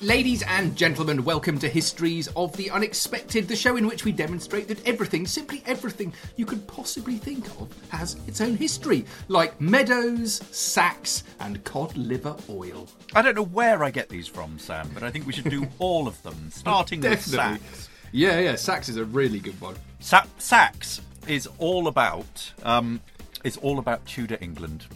Ladies 0.00 0.42
and 0.42 0.76
gentlemen, 0.76 1.24
welcome 1.24 1.58
to 1.58 1.68
Histories 1.68 2.28
of 2.36 2.56
the 2.56 2.70
Unexpected, 2.70 3.48
the 3.48 3.56
show 3.56 3.76
in 3.76 3.84
which 3.88 4.04
we 4.04 4.12
demonstrate 4.12 4.68
that 4.68 4.86
everything, 4.86 5.26
simply 5.26 5.60
everything 5.66 6.12
you 6.36 6.46
could 6.46 6.68
possibly 6.68 7.16
think 7.16 7.44
of, 7.60 7.68
has 7.88 8.16
its 8.28 8.40
own 8.40 8.54
history, 8.56 9.04
like 9.26 9.60
meadows, 9.60 10.40
sacks, 10.52 11.24
and 11.40 11.64
cod 11.64 11.96
liver 11.96 12.36
oil. 12.48 12.88
I 13.16 13.22
don't 13.22 13.34
know 13.34 13.42
where 13.42 13.82
I 13.82 13.90
get 13.90 14.08
these 14.08 14.28
from, 14.28 14.60
Sam, 14.60 14.88
but 14.94 15.02
I 15.02 15.10
think 15.10 15.26
we 15.26 15.32
should 15.32 15.50
do 15.50 15.66
all 15.80 16.06
of 16.06 16.22
them, 16.22 16.48
starting 16.52 17.00
with 17.00 17.20
sacks. 17.20 17.88
Yeah, 18.12 18.38
yeah, 18.38 18.54
sacks 18.54 18.88
is 18.88 18.98
a 18.98 19.04
really 19.04 19.40
good 19.40 19.60
one. 19.60 19.74
Sa- 19.98 20.26
sacks 20.38 21.00
is 21.26 21.48
all 21.58 21.88
about 21.88 22.52
um, 22.62 23.00
it's 23.42 23.56
all 23.56 23.80
about 23.80 24.06
Tudor 24.06 24.38
England. 24.40 24.86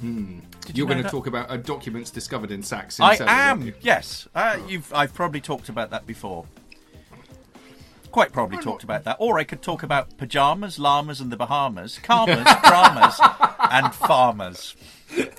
Did 0.00 0.78
You're 0.78 0.86
going 0.86 0.98
to 0.98 1.02
that? 1.02 1.10
talk 1.10 1.26
about 1.26 1.50
uh, 1.50 1.56
documents 1.58 2.10
discovered 2.10 2.50
in 2.50 2.62
sacks. 2.62 2.98
In 2.98 3.04
I 3.04 3.08
aren't 3.08 3.20
am. 3.22 3.74
Yes, 3.80 4.28
uh, 4.34 4.58
you've. 4.66 4.92
I've 4.94 5.14
probably 5.14 5.40
talked 5.40 5.68
about 5.68 5.90
that 5.90 6.06
before. 6.06 6.46
Quite 8.10 8.32
probably 8.32 8.58
talked 8.58 8.82
about 8.82 9.04
that, 9.04 9.16
or 9.20 9.38
I 9.38 9.44
could 9.44 9.62
talk 9.62 9.82
about 9.82 10.16
pajamas, 10.16 10.78
llamas, 10.78 11.20
and 11.20 11.30
the 11.30 11.36
Bahamas, 11.36 12.00
karmas, 12.02 12.62
dramas, 12.62 13.20
and 13.70 13.94
farmers. 13.94 14.74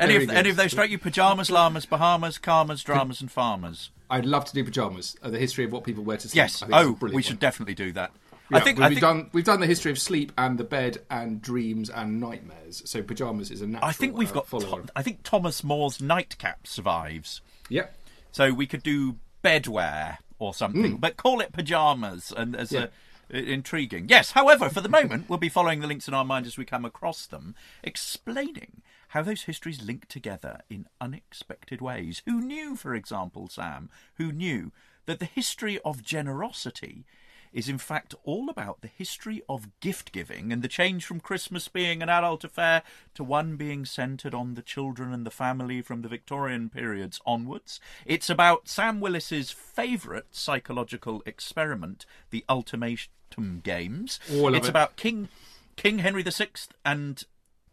Any 0.00 0.16
of, 0.16 0.30
any 0.30 0.48
of 0.48 0.56
those 0.56 0.70
strike 0.70 0.90
you? 0.90 0.96
Pajamas, 0.98 1.50
llamas, 1.50 1.84
Bahamas, 1.84 2.38
karmas, 2.38 2.82
dramas, 2.82 3.20
and 3.20 3.30
farmers. 3.30 3.90
I'd 4.08 4.24
love 4.24 4.46
to 4.46 4.54
do 4.54 4.64
pajamas. 4.64 5.14
Uh, 5.22 5.28
the 5.28 5.38
history 5.38 5.64
of 5.64 5.72
what 5.72 5.84
people 5.84 6.02
wear 6.02 6.16
to 6.16 6.26
sleep. 6.26 6.36
Yes. 6.36 6.64
Oh, 6.72 6.96
we 7.02 7.12
one. 7.12 7.22
should 7.22 7.38
definitely 7.38 7.74
do 7.74 7.92
that. 7.92 8.10
Yeah, 8.50 8.56
I 8.58 8.60
think. 8.60 8.78
we've 8.78 8.84
I 8.86 8.88
think. 8.88 9.00
done 9.00 9.30
we've 9.32 9.44
done 9.44 9.60
the 9.60 9.66
history 9.66 9.90
of 9.92 9.98
sleep 9.98 10.32
and 10.36 10.58
the 10.58 10.64
bed 10.64 10.98
and 11.10 11.40
dreams 11.40 11.88
and 11.90 12.20
nightmares. 12.20 12.82
So 12.84 13.02
pajamas 13.02 13.50
is 13.50 13.62
a 13.62 13.66
natural. 13.66 13.88
I 13.88 13.92
think 13.92 14.16
we've 14.16 14.30
uh, 14.30 14.34
got. 14.34 14.48
follower. 14.48 14.82
Tho- 14.82 14.88
I 14.96 15.02
think 15.02 15.22
Thomas 15.22 15.62
More's 15.64 16.00
nightcap 16.00 16.66
survives, 16.66 17.40
Yep. 17.68 17.94
so 18.32 18.52
we 18.52 18.66
could 18.66 18.82
do 18.82 19.16
bedwear 19.44 20.18
or 20.38 20.52
something, 20.54 20.96
but 20.96 21.16
call 21.16 21.40
it 21.40 21.52
pajamas 21.52 22.32
and 22.36 22.54
as. 22.56 22.72
Yeah. 22.72 22.80
a. 22.80 22.84
i- 22.84 22.88
Intriguing. 23.32 24.08
Yes, 24.08 24.32
however, 24.32 24.68
for 24.68 24.80
the 24.80 24.88
moment, 24.88 25.28
we'll 25.28 25.38
be 25.38 25.48
following 25.48 25.78
the 25.80 25.86
links 25.86 26.08
in 26.08 26.14
our 26.14 26.24
mind 26.24 26.46
as 26.46 26.56
we 26.58 26.64
come 26.64 26.84
across 26.84 27.26
them, 27.26 27.54
explaining 27.84 28.82
how 29.08 29.22
those 29.22 29.42
histories 29.42 29.80
link 29.82 30.08
together 30.08 30.60
in 30.68 30.86
unexpected 31.00 31.80
ways. 31.80 32.22
Who 32.26 32.40
knew, 32.40 32.74
for 32.74 32.92
example, 32.94 33.46
Sam, 33.48 33.88
who 34.14 34.32
knew 34.32 34.72
that 35.06 35.20
the 35.20 35.26
history 35.26 35.78
of 35.84 36.02
generosity 36.02 37.04
is 37.52 37.68
in 37.68 37.78
fact 37.78 38.14
all 38.24 38.48
about 38.48 38.80
the 38.80 38.88
history 38.88 39.42
of 39.48 39.68
gift 39.80 40.12
giving 40.12 40.52
and 40.52 40.62
the 40.62 40.68
change 40.68 41.04
from 41.04 41.20
Christmas 41.20 41.68
being 41.68 42.02
an 42.02 42.08
adult 42.08 42.44
affair 42.44 42.82
to 43.14 43.24
one 43.24 43.56
being 43.56 43.84
centred 43.84 44.34
on 44.34 44.54
the 44.54 44.62
children 44.62 45.12
and 45.12 45.26
the 45.26 45.30
family 45.30 45.82
from 45.82 46.02
the 46.02 46.08
Victorian 46.08 46.68
periods 46.68 47.20
onwards. 47.26 47.80
It's 48.06 48.30
about 48.30 48.68
Sam 48.68 49.00
Willis's 49.00 49.50
favourite 49.50 50.26
psychological 50.30 51.22
experiment, 51.26 52.06
the 52.30 52.44
Ultimatum 52.48 53.60
Games. 53.62 54.20
All 54.32 54.48
of 54.48 54.54
it's 54.54 54.66
it. 54.66 54.70
about 54.70 54.96
King 54.96 55.28
King 55.76 56.00
Henry 56.00 56.22
VI 56.22 56.48
and 56.84 57.24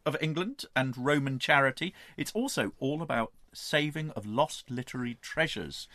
of 0.05 0.15
England 0.21 0.63
and 0.75 0.97
Roman 0.97 1.37
charity. 1.37 1.93
It's 2.15 2.31
also 2.31 2.71
all 2.79 3.01
about 3.01 3.33
saving 3.53 4.11
of 4.11 4.25
lost 4.25 4.71
literary 4.71 5.17
treasures. 5.21 5.87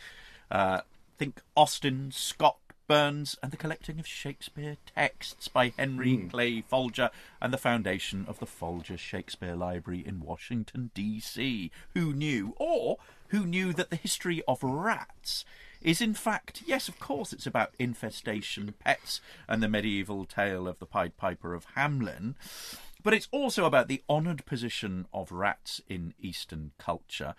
Uh, 0.51 0.81
think 1.17 1.41
Austen, 1.55 2.11
Scott, 2.11 2.57
Burns, 2.87 3.37
and 3.41 3.51
the 3.51 3.57
collecting 3.57 3.99
of 3.99 4.07
Shakespeare 4.07 4.77
texts 4.95 5.47
by 5.47 5.73
Henry 5.77 6.15
hmm. 6.15 6.27
Clay 6.27 6.61
Folger 6.61 7.09
and 7.41 7.53
the 7.53 7.57
foundation 7.57 8.25
of 8.27 8.39
the 8.39 8.45
Folger 8.45 8.97
Shakespeare 8.97 9.55
Library 9.55 10.03
in 10.05 10.21
Washington, 10.21 10.91
D.C. 10.93 11.71
Who 11.93 12.13
knew? 12.13 12.53
Or 12.57 12.97
who 13.29 13.45
knew 13.45 13.73
that 13.73 13.89
the 13.89 13.95
history 13.95 14.43
of 14.47 14.61
rats 14.61 15.45
is 15.83 16.01
in 16.01 16.13
fact, 16.13 16.63
yes, 16.65 16.87
of 16.87 16.99
course, 16.99 17.33
it's 17.33 17.45
about 17.45 17.73
infestation, 17.77 18.73
pets, 18.79 19.19
and 19.47 19.61
the 19.61 19.67
medieval 19.67 20.25
tale 20.25 20.67
of 20.67 20.79
the 20.79 20.85
Pied 20.85 21.17
Piper 21.17 21.53
of 21.53 21.67
Hamelin. 21.75 22.35
But 23.03 23.13
it's 23.13 23.27
also 23.31 23.65
about 23.65 23.87
the 23.89 24.01
honoured 24.09 24.45
position 24.45 25.07
of 25.13 25.31
rats 25.31 25.81
in 25.89 26.13
Eastern 26.19 26.71
culture. 26.77 27.35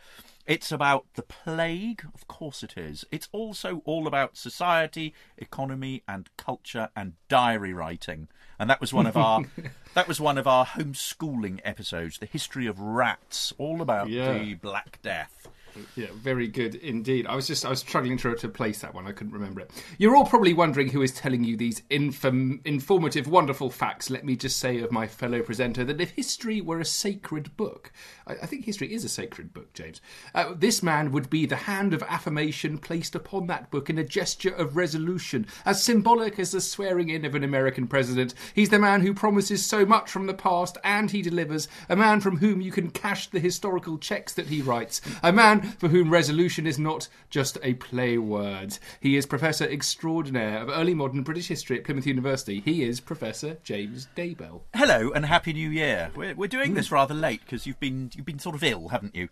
It's 0.47 0.70
about 0.70 1.06
the 1.14 1.22
plague, 1.22 2.04
of 2.14 2.26
course 2.28 2.62
it 2.62 2.76
is. 2.76 3.06
It's 3.10 3.28
also 3.32 3.80
all 3.86 4.06
about 4.06 4.36
society, 4.36 5.14
economy, 5.38 6.02
and 6.06 6.28
culture 6.36 6.91
and 6.94 7.14
diary 7.30 7.72
writing. 7.72 8.28
And 8.58 8.69
that 8.69 8.80
was 8.80 8.92
one 8.92 9.06
of 9.06 9.16
our 9.16 9.44
that 9.94 10.06
was 10.06 10.20
one 10.20 10.36
of 10.36 10.47
our 10.47 10.66
homeschooling 10.66 11.60
episodes, 11.64 12.19
the 12.19 12.26
history 12.26 12.66
of 12.66 12.78
rats, 12.78 13.52
all 13.58 13.81
about 13.81 14.10
Yeah. 14.10 14.38
the 14.38 14.54
Black 14.54 15.00
Death. 15.02 15.48
Yeah, 15.97 16.09
very 16.15 16.49
good 16.49 16.75
indeed. 16.77 17.27
I 17.27 17.35
was 17.35 17.47
just 17.47 17.65
I 17.65 17.71
was 17.71 17.81
struggling 17.81 18.17
to, 18.19 18.35
to 18.35 18.49
place 18.49 18.81
that 18.81 18.95
one. 18.95 19.07
I 19.07 19.12
couldn't 19.12 19.33
remember 19.33 19.61
it. 19.61 19.71
You're 19.99 20.17
all 20.17 20.27
probably 20.27 20.55
wondering 20.55 20.91
who 20.91 21.03
is 21.03 21.12
telling 21.12 21.45
you 21.45 21.57
these 21.57 21.83
inform, 21.91 22.61
informative, 22.65 23.27
wonderful 23.27 23.71
facts. 23.71 24.11
Let 24.11 24.25
me 24.25 24.37
just 24.37 24.59
say 24.59 24.81
of 24.81 24.93
my 24.93 25.07
fellow 25.07 25.43
presenter 25.43 25.85
that 25.85 26.01
if 26.01 26.11
history 26.11 26.61
were 26.61 26.81
a 26.81 26.85
sacred 26.85 27.57
book, 27.57 27.93
I, 28.27 28.35
I 28.35 28.47
think 28.47 28.65
history 28.65 28.93
is 28.93 29.05
a 29.05 29.09
sacred 29.09 29.53
book, 29.53 29.73
James. 29.73 30.01
Uh, 30.35 30.55
this 30.57 30.83
man 30.83 31.12
would 31.12 31.31
be 31.31 31.47
the 31.47 31.57
hand 31.57 31.95
of 31.95 32.03
affirmation 32.05 32.79
placed 32.79 33.15
upon 33.15 33.47
that 33.49 33.71
book 33.71 33.91
in 33.91 33.99
a 33.99 34.05
gesture 34.05 34.55
of 34.55 34.77
resolution, 34.77 35.47
as 35.65 35.83
symbolic 35.83 36.39
as 36.39 36.53
the 36.53 36.61
swearing 36.61 37.09
in 37.09 37.25
of 37.25 37.35
an 37.35 37.45
American 37.45 37.87
president. 37.87 38.35
He's 38.55 38.71
the 38.71 38.79
man 38.79 39.01
who 39.01 39.15
promises 39.15 39.65
so 39.65 39.85
much 39.85 40.11
from 40.11 40.27
the 40.27 40.35
past 40.35 40.79
and 40.85 41.11
he 41.11 41.23
delivers. 41.23 41.69
A 41.89 41.97
man 41.97 42.21
from 42.21 42.39
whom 42.39 42.61
you 42.61 42.73
can 42.73 42.91
cash 42.91 43.29
the 43.29 43.41
historical 43.41 43.99
checks 43.99 44.33
that 44.35 44.47
he 44.47 44.62
writes. 44.62 45.01
A 45.23 45.33
man 45.33 45.63
for 45.64 45.88
whom 45.88 46.10
resolution 46.10 46.66
is 46.66 46.78
not 46.78 47.08
just 47.31 47.58
a 47.62 47.75
play 47.75 48.19
word. 48.19 48.78
He 49.00 49.16
is 49.16 49.26
Professor 49.26 49.64
Extraordinaire 49.64 50.58
of 50.58 50.69
Early 50.69 50.94
Modern 50.94 51.22
British 51.22 51.49
History 51.49 51.78
at 51.78 51.84
Plymouth 51.84 52.06
University. 52.06 52.61
He 52.61 52.82
is 52.84 53.00
Professor 53.00 53.58
James 53.62 54.08
Daybell. 54.16 54.62
Hello 54.75 55.11
and 55.11 55.26
happy 55.26 55.52
New 55.52 55.70
Year. 55.70 56.11
We're, 56.14 56.34
we're 56.34 56.49
doing 56.49 56.75
this 56.75 56.90
rather 56.90 57.14
late 57.14 57.40
because 57.44 57.66
you've 57.66 57.81
been 57.81 58.11
you've 58.14 58.26
been 58.26 58.38
sort 58.38 58.55
of 58.55 58.64
ill, 58.64 58.88
haven't 58.88 59.14
you? 59.14 59.28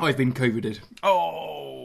I've 0.00 0.16
been 0.16 0.32
COVIDed. 0.32 0.80
Oh, 1.02 1.81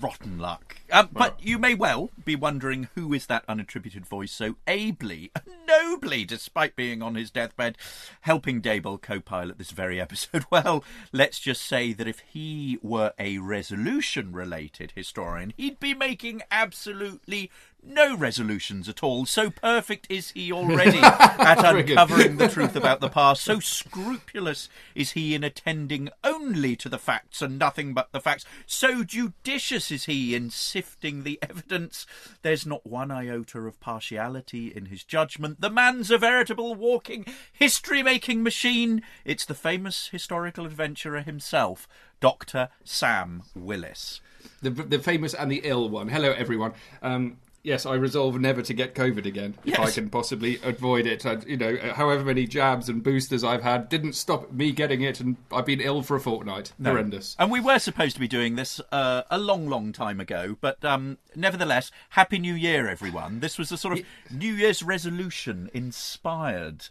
rotten 0.00 0.38
luck. 0.38 0.76
Um, 0.92 1.08
but 1.12 1.38
you 1.42 1.58
may 1.58 1.74
well 1.74 2.10
be 2.24 2.36
wondering 2.36 2.88
who 2.94 3.12
is 3.12 3.26
that 3.26 3.46
unattributed 3.46 4.06
voice 4.06 4.32
so 4.32 4.56
ably, 4.66 5.30
nobly, 5.66 6.24
despite 6.24 6.76
being 6.76 7.02
on 7.02 7.14
his 7.14 7.30
deathbed, 7.30 7.76
helping 8.22 8.62
Daybell 8.62 9.00
co-pilot 9.00 9.58
this 9.58 9.70
very 9.70 10.00
episode. 10.00 10.44
Well, 10.56 10.84
let's 11.12 11.40
just 11.40 11.62
say 11.62 11.92
that 11.92 12.06
if 12.06 12.20
he 12.20 12.78
were 12.80 13.12
a 13.18 13.38
resolution-related 13.38 14.92
historian, 14.94 15.52
he'd 15.56 15.80
be 15.80 15.92
making 15.92 16.42
absolutely 16.50 17.50
no 17.86 18.16
resolutions 18.16 18.88
at 18.88 19.02
all. 19.02 19.26
So 19.26 19.50
perfect 19.50 20.06
is 20.10 20.30
he 20.32 20.52
already 20.52 20.98
at 21.02 21.64
uncovering 21.64 22.36
the 22.36 22.48
truth 22.48 22.76
about 22.76 23.00
the 23.00 23.08
past. 23.08 23.42
So 23.42 23.60
scrupulous 23.60 24.68
is 24.94 25.12
he 25.12 25.34
in 25.34 25.44
attending 25.44 26.08
only 26.24 26.76
to 26.76 26.88
the 26.88 26.98
facts 26.98 27.40
and 27.42 27.58
nothing 27.58 27.94
but 27.94 28.12
the 28.12 28.20
facts. 28.20 28.44
So 28.66 29.04
judicious 29.04 29.90
is 29.90 30.04
he 30.06 30.34
in 30.34 30.50
sifting 30.50 31.22
the 31.22 31.38
evidence. 31.42 32.06
There's 32.42 32.66
not 32.66 32.86
one 32.86 33.10
iota 33.10 33.60
of 33.60 33.80
partiality 33.80 34.68
in 34.74 34.86
his 34.86 35.04
judgment. 35.04 35.60
The 35.60 35.70
man's 35.70 36.10
a 36.10 36.18
veritable 36.18 36.74
walking 36.74 37.26
history 37.52 38.02
making 38.02 38.42
machine. 38.42 39.02
It's 39.24 39.44
the 39.44 39.54
famous 39.54 40.08
historical 40.08 40.66
adventurer 40.66 41.20
himself, 41.22 41.88
Dr. 42.20 42.68
Sam 42.84 43.42
Willis. 43.54 44.20
the 44.62 44.70
the 44.70 44.98
famous 44.98 45.34
and 45.34 45.50
the 45.50 45.60
ill 45.64 45.88
one. 45.88 46.08
Hello, 46.08 46.32
everyone. 46.32 46.72
Um, 47.02 47.38
yes, 47.66 47.84
I 47.84 47.94
resolve 47.94 48.40
never 48.40 48.62
to 48.62 48.72
get 48.72 48.94
COVID 48.94 49.26
again 49.26 49.54
if 49.64 49.78
I 49.78 49.90
can 49.90 50.08
possibly 50.08 50.58
avoid 50.62 51.04
it. 51.04 51.26
I, 51.26 51.38
you 51.46 51.56
know, 51.56 51.76
however 51.94 52.24
many 52.24 52.46
jabs 52.46 52.88
and 52.88 53.02
boosters 53.02 53.42
I've 53.44 53.62
had 53.62 53.88
didn't 53.88 54.12
stop 54.14 54.52
me 54.52 54.70
getting 54.72 55.02
it, 55.02 55.18
and 55.20 55.36
I've 55.52 55.66
been 55.66 55.80
ill 55.80 56.02
for 56.02 56.16
a 56.16 56.20
fortnight. 56.20 56.72
Horrendous. 56.82 57.34
And 57.38 57.50
we 57.50 57.60
were 57.60 57.78
supposed 57.80 58.14
to 58.14 58.20
be 58.20 58.28
doing 58.28 58.54
this 58.54 58.80
uh, 58.92 59.22
a 59.30 59.38
long, 59.38 59.68
long 59.68 59.92
time 59.92 60.20
ago, 60.20 60.56
but 60.60 60.82
um, 60.84 61.18
nevertheless, 61.34 61.90
Happy 62.10 62.38
New 62.38 62.54
Year, 62.54 62.88
everyone. 62.88 63.40
This 63.40 63.58
was 63.58 63.72
a 63.72 63.76
sort 63.76 63.98
of 63.98 64.06
New 64.30 64.54
Year's 64.54 64.82
resolution 64.82 65.68
inspired 65.74 66.88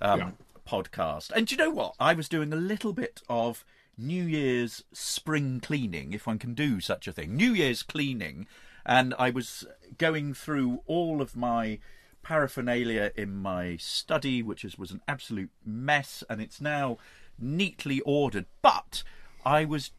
um, 0.00 0.18
Yeah. 0.20 0.30
podcast. 0.66 1.30
And 1.32 1.46
do 1.48 1.54
you 1.54 1.58
know 1.58 1.70
what? 1.70 1.94
I 1.98 2.14
was 2.14 2.28
doing 2.28 2.52
a 2.52 2.56
little 2.56 2.92
bit 2.92 3.22
of 3.28 3.64
New 3.98 4.22
Year's 4.24 4.84
spring 4.92 5.58
cleaning, 5.60 6.12
if 6.12 6.26
one 6.26 6.38
can 6.38 6.54
do 6.54 6.80
such 6.80 7.08
a 7.08 7.12
thing. 7.12 7.34
New 7.34 7.52
Year's 7.52 7.82
cleaning. 7.82 8.46
And 8.86 9.14
I 9.18 9.30
was 9.30 9.66
going 9.98 10.32
through 10.32 10.80
all 10.86 11.20
of 11.20 11.36
my 11.36 11.80
paraphernalia 12.22 13.12
in 13.16 13.36
my 13.36 13.76
study, 13.76 14.42
which 14.42 14.64
is, 14.64 14.78
was 14.78 14.92
an 14.92 15.02
absolute 15.08 15.50
mess, 15.64 16.22
and 16.30 16.40
it's 16.40 16.60
now 16.60 16.96
neatly 17.38 18.00
ordered. 18.00 18.46
But 18.62 19.02
I 19.44 19.64
was 19.64 19.90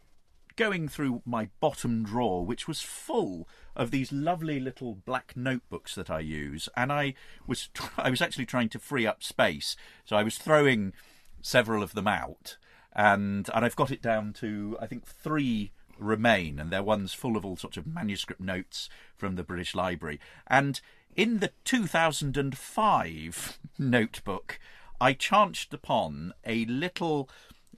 going 0.55 0.87
through 0.87 1.21
my 1.25 1.49
bottom 1.59 2.03
drawer, 2.03 2.45
which 2.45 2.67
was 2.67 2.81
full 2.81 3.47
of 3.75 3.91
these 3.91 4.11
lovely 4.11 4.59
little 4.59 4.95
black 4.95 5.33
notebooks 5.35 5.95
that 5.95 6.09
I 6.09 6.19
use, 6.19 6.67
and 6.75 6.91
I 6.91 7.13
was 7.45 7.69
I 7.97 8.09
was 8.09 8.21
actually 8.21 8.45
trying 8.45 8.69
to 8.69 8.79
free 8.79 9.05
up 9.05 9.23
space, 9.23 9.75
so 10.03 10.15
I 10.15 10.23
was 10.23 10.37
throwing 10.37 10.93
several 11.41 11.83
of 11.83 11.93
them 11.93 12.07
out, 12.07 12.57
and 12.93 13.49
and 13.53 13.63
I've 13.63 13.75
got 13.75 13.91
it 13.91 14.01
down 14.01 14.33
to 14.33 14.77
I 14.81 14.87
think 14.87 15.05
three 15.05 15.71
remain, 15.99 16.59
and 16.59 16.71
they're 16.71 16.83
ones 16.83 17.13
full 17.13 17.37
of 17.37 17.45
all 17.45 17.55
sorts 17.55 17.77
of 17.77 17.87
manuscript 17.87 18.41
notes 18.41 18.89
from 19.15 19.35
the 19.35 19.43
British 19.43 19.75
Library, 19.75 20.19
and 20.47 20.81
in 21.15 21.39
the 21.39 21.51
2005 21.65 23.59
notebook, 23.79 24.59
I 25.01 25.13
chanced 25.13 25.73
upon 25.73 26.33
a 26.45 26.65
little 26.65 27.29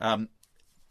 um, 0.02 0.30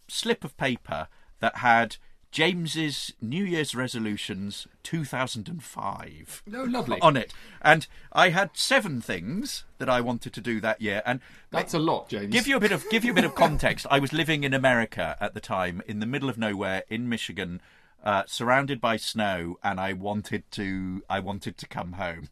slip 0.08 0.44
of 0.44 0.56
paper 0.56 1.08
that 1.40 1.58
had 1.58 1.96
James's 2.30 3.14
New 3.22 3.44
Year's 3.44 3.74
resolutions 3.74 4.66
2005 4.82 6.42
No, 6.46 6.64
lovely. 6.64 6.98
on 7.00 7.16
it, 7.16 7.32
and 7.62 7.86
I 8.12 8.30
had 8.30 8.50
seven 8.54 9.00
things 9.00 9.64
that 9.78 9.88
I 9.88 10.00
wanted 10.00 10.32
to 10.34 10.40
do 10.40 10.60
that 10.60 10.80
year. 10.80 11.02
And 11.06 11.20
That's 11.50 11.74
a 11.74 11.78
lot, 11.78 12.08
James. 12.08 12.32
give 12.32 12.46
you 12.46 12.56
a 12.56 12.60
bit 12.60 12.72
of 12.72 12.88
give 12.90 13.04
you 13.04 13.12
a 13.12 13.14
bit 13.14 13.24
of 13.24 13.34
context. 13.34 13.86
I 13.90 13.98
was 13.98 14.12
living 14.12 14.44
in 14.44 14.52
America 14.54 15.16
at 15.20 15.34
the 15.34 15.40
time, 15.40 15.82
in 15.86 16.00
the 16.00 16.06
middle 16.06 16.28
of 16.28 16.36
nowhere 16.38 16.82
in 16.88 17.08
Michigan. 17.08 17.60
Uh, 18.04 18.22
surrounded 18.26 18.80
by 18.80 18.96
snow, 18.96 19.58
and 19.62 19.80
I 19.80 19.92
wanted 19.92 20.48
to. 20.52 21.02
I 21.10 21.18
wanted 21.18 21.58
to 21.58 21.66
come 21.66 21.94
home. 21.94 22.28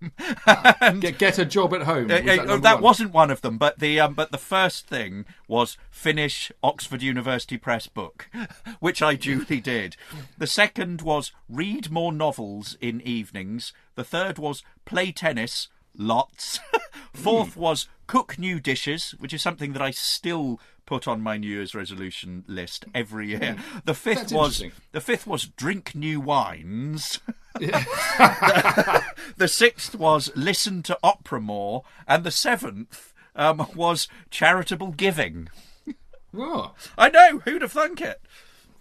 and, 0.80 1.00
get, 1.02 1.18
get 1.18 1.38
a 1.40 1.44
job 1.44 1.74
at 1.74 1.82
home. 1.82 2.08
uh, 2.10 2.14
Was 2.14 2.20
uh, 2.22 2.24
that 2.24 2.36
number 2.46 2.58
that 2.58 2.74
one? 2.74 2.82
wasn't 2.82 3.12
one 3.12 3.30
of 3.32 3.40
them, 3.40 3.58
but 3.58 3.80
the 3.80 3.98
um, 3.98 4.14
but 4.14 4.30
the 4.30 4.38
first 4.38 4.86
thing 4.86 5.24
was 5.48 5.76
finish 5.90 6.52
Oxford 6.62 7.02
University 7.02 7.58
Press 7.58 7.88
book, 7.88 8.30
which 8.80 9.02
I 9.02 9.16
duly 9.16 9.60
did. 9.60 9.96
The 10.38 10.46
second 10.46 11.02
was 11.02 11.32
read 11.48 11.90
more 11.90 12.12
novels 12.12 12.76
in 12.80 13.00
evenings. 13.00 13.72
The 13.96 14.04
third 14.04 14.38
was 14.38 14.62
play 14.84 15.10
tennis 15.10 15.66
lots. 15.98 16.60
Fourth 17.12 17.54
Hmm. 17.54 17.60
was 17.60 17.88
cook 18.06 18.38
new 18.38 18.60
dishes, 18.60 19.16
which 19.18 19.34
is 19.34 19.42
something 19.42 19.72
that 19.72 19.82
I 19.82 19.90
still 19.90 20.60
put 20.86 21.06
on 21.08 21.20
my 21.20 21.36
New 21.36 21.48
Year's 21.48 21.74
resolution 21.74 22.44
list 22.46 22.84
every 22.94 23.28
year. 23.30 23.56
The 23.84 23.94
fifth. 23.94 24.30
That's 24.30 24.32
was 24.32 24.64
the 24.92 25.00
fifth 25.00 25.26
was 25.26 25.44
drink 25.46 25.94
new 25.94 26.20
wines. 26.20 27.20
the 27.58 29.48
sixth 29.48 29.94
was 29.94 30.30
listen 30.34 30.82
to 30.84 30.98
opera 31.02 31.40
more, 31.40 31.82
and 32.06 32.24
the 32.24 32.30
seventh 32.30 33.12
um, 33.34 33.66
was 33.74 34.08
charitable 34.30 34.92
giving. 34.92 35.48
Oh, 36.36 36.72
I 36.98 37.08
know 37.08 37.38
who'd 37.40 37.62
have 37.62 37.72
thunk 37.72 38.00
it. 38.00 38.20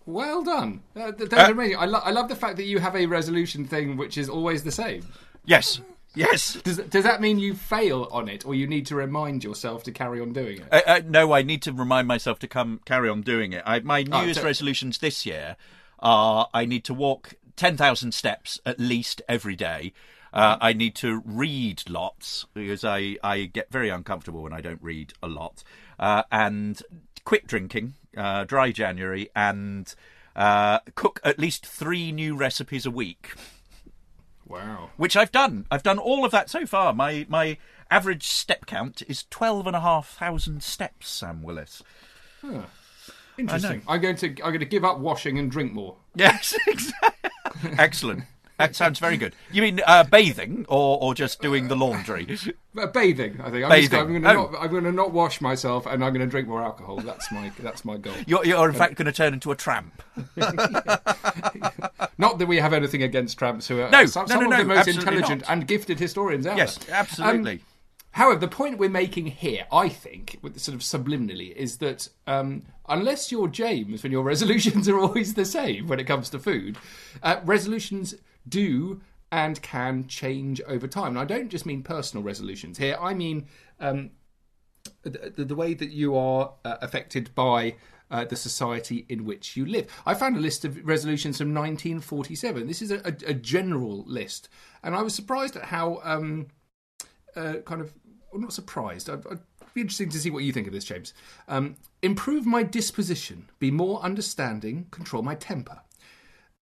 well 0.05 0.43
done. 0.43 0.81
Uh, 0.95 1.11
th- 1.11 1.31
Uh, 1.31 1.35
that's 1.35 1.51
amazing. 1.51 1.77
I, 1.77 1.85
lo- 1.85 2.01
I 2.03 2.11
love 2.11 2.27
the 2.27 2.35
fact 2.35 2.57
that 2.57 2.65
you 2.65 2.79
have 2.79 2.95
a 2.95 3.05
resolution 3.05 3.65
thing 3.65 3.95
which 3.97 4.17
is 4.17 4.27
always 4.29 4.63
the 4.63 4.71
same. 4.71 5.05
Yes, 5.45 5.79
yes. 6.15 6.53
Does, 6.63 6.77
does 6.77 7.03
that 7.03 7.21
mean 7.21 7.39
you 7.39 7.53
fail 7.53 8.07
on 8.11 8.27
it, 8.29 8.45
or 8.45 8.55
you 8.55 8.67
need 8.67 8.85
to 8.87 8.95
remind 8.95 9.43
yourself 9.43 9.83
to 9.83 9.91
carry 9.91 10.19
on 10.21 10.33
doing 10.33 10.61
it? 10.61 10.67
Uh, 10.71 10.81
uh, 10.87 11.01
no, 11.05 11.31
I 11.33 11.41
need 11.43 11.61
to 11.63 11.71
remind 11.73 12.07
myself 12.07 12.39
to 12.39 12.47
come 12.47 12.79
carry 12.85 13.09
on 13.09 13.21
doing 13.21 13.53
it. 13.53 13.63
I, 13.65 13.79
my 13.79 14.03
New 14.03 14.11
Oh, 14.15 14.21
Year's 14.23 14.37
so- 14.37 14.43
resolutions 14.43 14.97
this 14.99 15.25
year 15.25 15.55
are 15.99 16.49
I 16.53 16.65
need 16.65 16.83
to 16.85 16.93
walk 16.93 17.33
ten 17.55 17.77
thousand 17.77 18.13
steps 18.13 18.59
at 18.65 18.79
least 18.79 19.21
every 19.27 19.55
day. 19.55 19.93
Uh, 20.33 20.57
I 20.59 20.73
need 20.73 20.95
to 20.95 21.21
read 21.25 21.83
lots 21.89 22.45
because 22.53 22.83
I, 22.83 23.15
I 23.23 23.45
get 23.45 23.71
very 23.71 23.87
uncomfortable 23.87 24.41
when 24.43 24.51
I 24.51 24.59
don't 24.59 24.81
read 24.83 25.13
a 25.23 25.27
lot. 25.29 25.63
Uh, 25.97 26.23
and 26.29 26.81
quit 27.23 27.47
drinking, 27.47 27.93
uh, 28.17 28.43
dry 28.43 28.71
January, 28.73 29.29
and 29.33 29.95
uh, 30.35 30.79
cook 30.95 31.21
at 31.23 31.39
least 31.39 31.65
three 31.65 32.11
new 32.11 32.35
recipes 32.35 32.85
a 32.85 32.91
week 32.91 33.31
Wow. 34.47 34.91
which 34.97 35.17
I've 35.17 35.31
done. 35.31 35.65
I've 35.71 35.83
done 35.83 35.97
all 35.99 36.23
of 36.25 36.31
that 36.31 36.49
so 36.49 36.65
far. 36.65 36.93
My 36.93 37.25
my 37.29 37.57
average 37.89 38.27
step 38.27 38.65
count 38.65 39.01
is 39.07 39.25
twelve 39.29 39.67
and 39.67 39.75
a 39.75 39.81
half 39.81 40.07
thousand 40.07 40.63
steps. 40.63 41.09
Sam 41.09 41.41
Willis. 41.43 41.81
Interesting. 43.37 43.81
I'm 43.87 44.01
going 44.01 44.15
to 44.17 44.27
I'm 44.27 44.51
going 44.51 44.59
to 44.59 44.65
give 44.65 44.85
up 44.85 44.99
washing 44.99 45.37
and 45.37 45.51
drink 45.51 45.73
more. 45.73 45.95
Yes, 46.15 46.55
exactly. 46.67 47.31
Excellent. 47.77 48.23
That 48.57 48.75
sounds 48.75 48.99
very 48.99 49.17
good. 49.17 49.35
You 49.51 49.61
mean 49.61 49.81
uh, 49.85 50.05
bathing 50.05 50.65
or, 50.69 50.97
or 51.01 51.13
just 51.13 51.41
doing 51.41 51.67
the 51.67 51.75
laundry? 51.75 52.37
Uh, 52.77 52.85
bathing, 52.87 53.39
I 53.39 53.49
think. 53.49 53.63
I'm, 53.63 53.69
Bathing. 53.69 53.89
Just, 53.89 53.93
I'm 53.93 54.07
going 54.09 54.21
to 54.23 54.29
Oh. 54.31 54.51
not 54.51 54.61
I'm 54.61 54.69
going 54.69 54.83
to 54.83 54.91
not 54.91 55.13
wash 55.13 55.39
myself, 55.39 55.85
and 55.85 56.03
I'm 56.03 56.11
going 56.11 56.25
to 56.27 56.29
drink 56.29 56.49
more 56.49 56.61
alcohol. 56.61 56.97
That's 56.97 57.31
my 57.31 57.49
that's 57.61 57.85
my 57.85 57.95
goal. 57.95 58.13
You're, 58.27 58.45
you're 58.45 58.67
in 58.67 58.75
fact 58.75 58.95
going 58.95 59.05
to 59.05 59.13
turn 59.13 59.33
into 59.33 59.49
a 59.51 59.55
tramp. 59.55 60.03
Not 62.17 62.37
that 62.39 62.47
we 62.47 62.57
have 62.57 62.73
anything 62.73 63.03
against 63.03 63.37
tramps, 63.37 63.67
who 63.67 63.79
are 63.81 63.89
No, 63.89 64.05
some, 64.05 64.25
no, 64.27 64.35
some 64.35 64.49
no, 64.49 64.51
of 64.51 64.57
the 64.57 64.65
most 64.75 64.87
intelligent 64.87 65.41
not. 65.43 65.49
and 65.51 65.67
gifted 65.67 65.99
historians 65.99 66.47
out 66.47 66.57
Yes, 66.57 66.77
there. 66.79 66.95
absolutely. 66.95 67.53
Um, 67.53 67.59
However, 68.11 68.39
the 68.39 68.47
point 68.47 68.77
we're 68.77 68.89
making 68.89 69.25
here, 69.27 69.65
I 69.73 69.89
think, 69.89 70.37
with 70.41 70.57
sort 70.59 70.73
of 70.75 70.81
subliminally, 70.81 71.53
is 71.53 71.77
that 71.79 72.07
um, 72.25 72.63
unless 72.87 73.29
you're 73.31 73.49
James, 73.49 74.03
when 74.03 74.11
your 74.13 74.23
resolutions 74.33 74.87
are 74.87 74.97
always 74.99 75.33
the 75.33 75.43
same 75.45 75.87
when 75.87 75.99
it 75.99 76.05
comes 76.05 76.29
to 76.29 76.39
food, 76.39 76.77
uh, 77.23 77.41
resolutions 77.43 78.15
do 78.47 79.01
and 79.31 79.61
can 79.61 80.07
change 80.07 80.61
over 80.67 80.87
time. 80.87 81.09
And 81.09 81.19
I 81.19 81.25
don't 81.25 81.49
just 81.49 81.65
mean 81.65 81.83
personal 81.83 82.23
resolutions 82.23 82.77
here. 82.77 82.97
I 82.99 83.13
mean 83.13 83.47
um, 83.79 84.11
the, 85.03 85.43
the, 85.43 85.55
way 85.55 85.73
that 85.73 85.91
you 85.91 86.15
are 86.15 86.53
uh, 86.63 86.77
affected 86.81 87.33
by 87.35 87.75
uh, 88.11 88.25
the 88.25 88.35
society 88.35 89.05
in 89.09 89.25
which 89.25 89.57
you 89.57 89.65
live. 89.65 89.87
I 90.05 90.13
found 90.13 90.37
a 90.37 90.39
list 90.39 90.63
of 90.65 90.85
resolutions 90.85 91.37
from 91.37 91.53
1947. 91.53 92.67
This 92.67 92.81
is 92.81 92.91
a, 92.91 92.99
a, 92.99 93.31
a 93.31 93.33
general 93.33 94.03
list, 94.05 94.49
and 94.83 94.95
I 94.95 95.01
was 95.01 95.15
surprised 95.15 95.55
at 95.55 95.65
how 95.65 95.99
um, 96.03 96.47
uh, 97.35 97.55
kind 97.65 97.81
of 97.81 97.93
well, 98.31 98.41
not 98.41 98.53
surprised. 98.53 99.09
I'd, 99.09 99.25
I'd 99.27 99.39
be 99.73 99.81
interesting 99.81 100.09
to 100.09 100.19
see 100.19 100.29
what 100.29 100.43
you 100.43 100.53
think 100.53 100.67
of 100.67 100.73
this, 100.73 100.85
James. 100.85 101.13
Um, 101.47 101.75
improve 102.01 102.45
my 102.45 102.63
disposition, 102.63 103.49
be 103.59 103.71
more 103.71 104.01
understanding, 104.01 104.87
control 104.91 105.23
my 105.23 105.35
temper, 105.35 105.81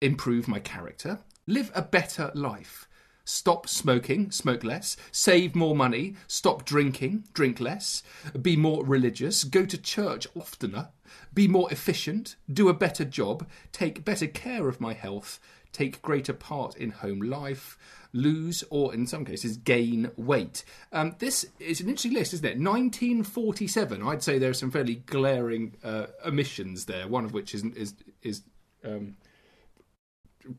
improve 0.02 0.48
my 0.48 0.60
character, 0.60 1.20
live 1.48 1.72
a 1.74 1.82
better 1.82 2.32
life. 2.34 2.88
Stop 3.28 3.68
smoking, 3.68 4.30
smoke 4.30 4.64
less, 4.64 4.96
save 5.12 5.56
more 5.56 5.76
money, 5.76 6.16
stop 6.28 6.64
drinking, 6.64 7.24
drink 7.34 7.60
less, 7.60 8.04
be 8.40 8.56
more 8.56 8.86
religious, 8.86 9.44
go 9.44 9.66
to 9.66 9.80
church 9.80 10.28
oftener, 10.36 10.90
be 11.34 11.48
more 11.48 11.72
efficient, 11.72 12.36
do 12.52 12.70
a 12.70 12.74
better 12.74 13.04
job, 13.04 13.48
take 13.72 14.06
better 14.06 14.28
care 14.28 14.68
of 14.68 14.80
my 14.80 14.94
health, 14.94 15.40
take 15.72 16.04
greater 16.04 16.34
part 16.34 16.78
in 16.78 16.92
home 16.92 17.20
life, 17.20 17.78
lose 18.14 18.64
or 18.70 18.94
in 18.94 19.06
some 19.06 19.26
cases 19.26 19.58
gain 19.58 20.10
weight. 20.16 20.64
Um, 20.94 21.16
this 21.20 21.48
is 21.60 21.82
an 21.82 21.90
interesting 21.90 22.14
list, 22.14 22.34
isn't 22.34 22.46
it? 22.46 22.60
1947. 22.60 24.02
I'd 24.02 24.24
say 24.24 24.38
there 24.38 24.52
are 24.52 24.54
some 24.54 24.72
fairly 24.72 24.96
glaring 24.96 25.76
uh, 25.84 26.06
omissions 26.26 26.86
there. 26.86 27.08
One 27.08 27.26
of 27.26 27.34
which 27.34 27.54
is 27.54 27.64
is 27.76 27.94
is 28.22 28.44
um, 28.86 29.18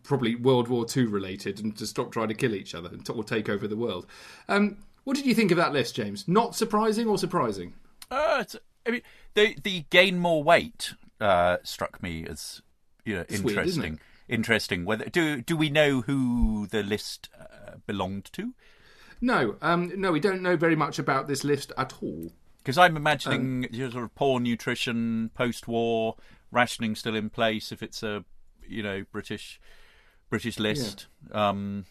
probably 0.03 0.35
World 0.35 0.69
War 0.69 0.87
II 0.95 1.07
related, 1.07 1.61
and 1.61 1.77
to 1.77 1.87
stop 1.87 2.13
trying 2.13 2.29
to 2.29 2.35
kill 2.35 2.55
each 2.55 2.75
other 2.75 2.89
and 2.89 3.05
t- 3.05 3.13
or 3.13 3.25
take 3.25 3.49
over 3.49 3.67
the 3.69 3.77
world. 3.77 4.07
Um, 4.49 4.79
what 5.05 5.17
did 5.17 5.27
you 5.27 5.35
think 5.35 5.51
of 5.51 5.57
that 5.57 5.73
list, 5.73 5.95
James? 5.95 6.27
Not 6.27 6.57
surprising 6.57 7.07
or 7.07 7.19
surprising? 7.19 7.75
Uh, 8.11 8.45
I 8.87 8.91
mean, 8.91 9.03
the 9.35 9.57
the 9.63 9.85
gain 9.91 10.19
more 10.19 10.43
weight 10.43 10.95
uh, 11.21 11.59
struck 11.63 12.03
me 12.03 12.27
as 12.29 12.63
you 13.05 13.15
know 13.15 13.25
It's 13.29 13.41
weird, 13.41 13.59
interesting. 13.59 14.01
Interesting. 14.29 14.85
Whether 14.85 15.07
do 15.07 15.41
do 15.41 15.57
we 15.57 15.71
know 15.71 16.01
who 16.03 16.67
the 16.67 16.83
list 16.83 17.29
uh, 17.39 17.77
belonged 17.87 18.33
to? 18.33 18.55
No, 19.21 19.57
um, 19.63 19.93
no, 19.97 20.13
we 20.13 20.21
don't 20.21 20.43
know 20.43 20.57
very 20.57 20.77
much 20.77 20.99
about 20.99 21.27
this 21.27 21.43
list 21.45 21.73
at 21.79 21.95
all. 22.03 22.33
Because 22.59 22.77
I'm 22.77 22.97
imagining 22.97 23.69
know, 23.73 23.91
sort 23.91 24.05
of 24.05 24.15
poor 24.15 24.41
nutrition, 24.41 25.31
post-war 25.35 26.17
rationing 26.51 26.97
still 26.97 27.15
in 27.15 27.31
place. 27.31 27.71
If 27.71 27.83
it's 27.83 28.03
a 28.03 28.25
you 28.69 28.83
know 28.83 29.05
British 29.13 29.61
British 30.31 30.59
list. 30.59 31.07
Um, 31.33 31.87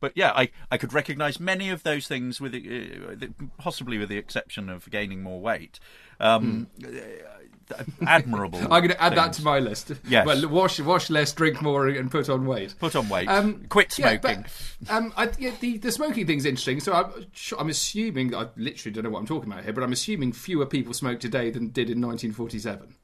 but 0.00 0.12
yeah, 0.14 0.32
I, 0.34 0.50
I 0.70 0.78
could 0.78 0.92
recognise 0.92 1.38
many 1.38 1.68
of 1.68 1.82
those 1.82 2.08
things 2.08 2.40
with 2.40 2.54
uh, 2.54 3.26
possibly 3.58 3.98
with 3.98 4.08
the 4.08 4.16
exception 4.16 4.70
of 4.70 4.90
gaining 4.90 5.22
more 5.22 5.40
weight. 5.40 5.78
Um, 6.18 6.68
uh, 6.82 7.84
admirable. 8.06 8.58
I'm 8.62 8.68
going 8.68 8.88
to 8.88 9.02
add 9.02 9.14
that 9.16 9.34
to 9.34 9.42
my 9.42 9.58
list. 9.58 9.92
Yes. 10.08 10.26
Well, 10.26 10.48
wash, 10.48 10.80
wash 10.80 11.10
less, 11.10 11.32
drink 11.32 11.62
more, 11.62 11.86
and 11.86 12.10
put 12.10 12.28
on 12.28 12.46
weight. 12.46 12.74
Put 12.78 12.96
on 12.96 13.08
weight. 13.08 13.28
Um, 13.28 13.66
Quit 13.68 13.98
yeah, 13.98 14.18
smoking. 14.18 14.44
but, 14.80 14.90
um, 14.90 15.12
I, 15.16 15.30
yeah, 15.38 15.52
the, 15.60 15.78
the 15.78 15.92
smoking 15.92 16.26
thing's 16.26 16.44
interesting. 16.44 16.80
So 16.80 16.92
I'm, 16.92 17.26
I'm 17.58 17.68
assuming, 17.68 18.34
I 18.34 18.48
literally 18.56 18.92
don't 18.92 19.04
know 19.04 19.10
what 19.10 19.20
I'm 19.20 19.26
talking 19.26 19.50
about 19.50 19.64
here, 19.64 19.72
but 19.72 19.84
I'm 19.84 19.92
assuming 19.92 20.32
fewer 20.32 20.66
people 20.66 20.94
smoke 20.94 21.20
today 21.20 21.50
than 21.50 21.68
did 21.68 21.90
in 21.90 22.00
1947, 22.00 22.94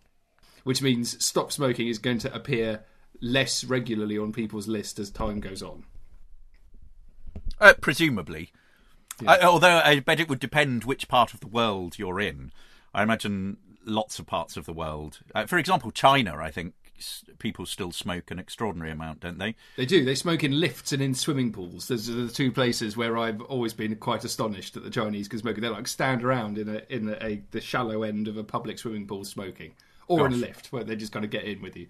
which 0.65 0.83
means 0.83 1.23
stop 1.25 1.53
smoking 1.53 1.89
is 1.89 1.99
going 1.99 2.19
to 2.19 2.35
appear 2.35 2.85
less 3.21 3.65
regularly 3.65 4.19
on 4.19 4.33
people's 4.33 4.69
list 4.69 4.99
as 4.99 5.11
time 5.11 5.41
goes 5.41 5.63
on. 5.63 5.85
Uh, 7.61 7.75
presumably. 7.81 8.53
I, 9.27 9.41
although 9.41 9.81
I 9.83 10.01
bet 10.01 10.21
it 10.21 10.29
would 10.29 10.41
depend 10.41 10.85
which 10.85 11.09
part 11.09 11.33
of 11.33 11.41
the 11.41 11.47
world 11.47 11.99
you're 11.99 12.21
in. 12.21 12.53
I 12.95 13.03
imagine 13.03 13.57
lots 13.85 14.19
of 14.19 14.27
parts 14.27 14.57
of 14.57 14.67
the 14.67 14.73
world. 14.73 15.21
Uh, 15.35 15.47
for 15.47 15.59
example, 15.59 15.91
China, 15.91 16.37
I 16.37 16.51
think 16.51 16.75
s- 16.99 17.25
people 17.39 17.65
still 17.65 17.93
smoke 17.93 18.31
an 18.31 18.39
extraordinary 18.39 18.91
amount, 18.91 19.21
don't 19.21 19.39
they? 19.39 19.55
They 19.77 19.87
do. 19.87 20.05
They 20.05 20.15
smoke 20.15 20.45
in 20.45 20.61
lifts 20.61 20.93
and 20.93 21.01
in 21.01 21.15
swimming 21.15 21.51
pools. 21.51 21.89
Those 21.89 22.11
are 22.11 22.15
the 22.15 22.29
two 22.33 22.53
places 22.53 22.95
where 22.97 23.17
I've 23.17 23.41
always 23.43 23.73
been 23.73 23.95
quite 23.97 24.25
astonished 24.25 24.75
that 24.75 24.85
the 24.85 24.91
Chinese 24.91 25.29
can 25.29 25.39
smoke. 25.39 25.57
They 25.57 25.69
like 25.69 25.89
stand 25.89 26.23
around 26.23 26.59
in 26.59 26.69
a 26.69 26.83
in 26.91 27.09
a, 27.09 27.17
a 27.25 27.43
the 27.53 27.61
shallow 27.63 28.03
end 28.03 28.29
of 28.29 28.37
a 28.37 28.45
public 28.45 28.79
swimming 28.79 29.07
pool 29.07 29.25
smoking, 29.25 29.73
or 30.09 30.27
in 30.27 30.33
a 30.33 30.37
lift 30.37 30.73
where 30.73 30.85
they 30.85 30.97
just 30.97 31.13
kind 31.13 31.25
of 31.25 31.31
get 31.31 31.45
in 31.45 31.63
with 31.63 31.77
you. 31.77 31.87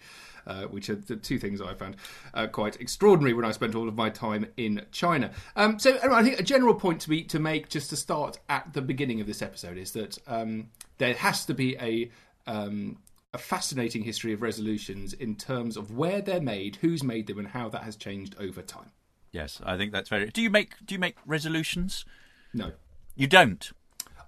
Uh, 0.46 0.62
which 0.66 0.88
are 0.88 0.94
the 0.94 1.16
two 1.16 1.40
things 1.40 1.60
I 1.60 1.74
found 1.74 1.96
uh, 2.32 2.46
quite 2.46 2.80
extraordinary 2.80 3.34
when 3.34 3.44
I 3.44 3.50
spent 3.50 3.74
all 3.74 3.88
of 3.88 3.96
my 3.96 4.10
time 4.10 4.46
in 4.56 4.86
China. 4.92 5.32
Um, 5.56 5.80
so 5.80 5.98
I 6.00 6.22
think 6.22 6.38
a 6.38 6.44
general 6.44 6.74
point 6.74 7.00
to 7.00 7.08
be 7.08 7.24
to 7.24 7.40
make 7.40 7.68
just 7.68 7.90
to 7.90 7.96
start 7.96 8.38
at 8.48 8.72
the 8.72 8.80
beginning 8.80 9.20
of 9.20 9.26
this 9.26 9.42
episode 9.42 9.76
is 9.76 9.90
that 9.94 10.16
um, 10.28 10.68
there 10.98 11.14
has 11.14 11.44
to 11.46 11.54
be 11.54 11.76
a 11.78 12.12
um, 12.46 12.98
a 13.34 13.38
fascinating 13.38 14.02
history 14.02 14.32
of 14.32 14.40
resolutions 14.40 15.12
in 15.12 15.34
terms 15.34 15.76
of 15.76 15.96
where 15.96 16.22
they're 16.22 16.40
made, 16.40 16.76
who's 16.76 17.02
made 17.02 17.26
them, 17.26 17.38
and 17.38 17.48
how 17.48 17.68
that 17.68 17.82
has 17.82 17.96
changed 17.96 18.36
over 18.38 18.62
time. 18.62 18.92
Yes, 19.32 19.60
I 19.64 19.76
think 19.76 19.92
that's 19.92 20.08
very. 20.08 20.30
Do 20.30 20.40
you 20.40 20.50
make 20.50 20.74
Do 20.84 20.94
you 20.94 20.98
make 20.98 21.16
resolutions? 21.26 22.04
No, 22.54 22.72
You 23.16 23.26
don't. 23.26 23.70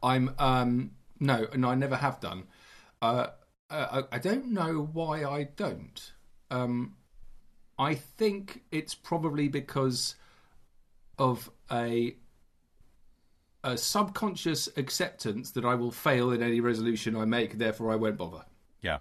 I'm 0.03 0.35
um, 0.39 0.91
no, 1.21 1.47
and 1.53 1.65
I 1.65 1.75
never 1.75 1.97
have 1.97 2.21
done. 2.21 2.45
Uh, 3.01 3.29
uh, 3.71 4.03
I, 4.11 4.17
I 4.17 4.19
don't 4.19 4.47
know 4.53 4.89
why 4.93 5.25
I 5.25 5.45
don't. 5.57 6.13
Um, 6.51 6.95
I 7.79 7.95
think 7.95 8.63
it's 8.73 8.95
probably 8.95 9.49
because 9.49 10.17
of 11.19 11.51
a 11.71 12.17
a 13.65 13.77
subconscious 13.77 14.69
acceptance 14.77 15.51
that 15.51 15.65
I 15.65 15.75
will 15.75 15.91
fail 15.91 16.31
in 16.31 16.43
any 16.43 16.61
resolution 16.61 17.17
I 17.17 17.25
make. 17.25 17.59
Therefore, 17.59 17.93
I 17.93 17.97
won't 17.97 18.17
bother. 18.17 18.45
Yeah. 18.83 18.99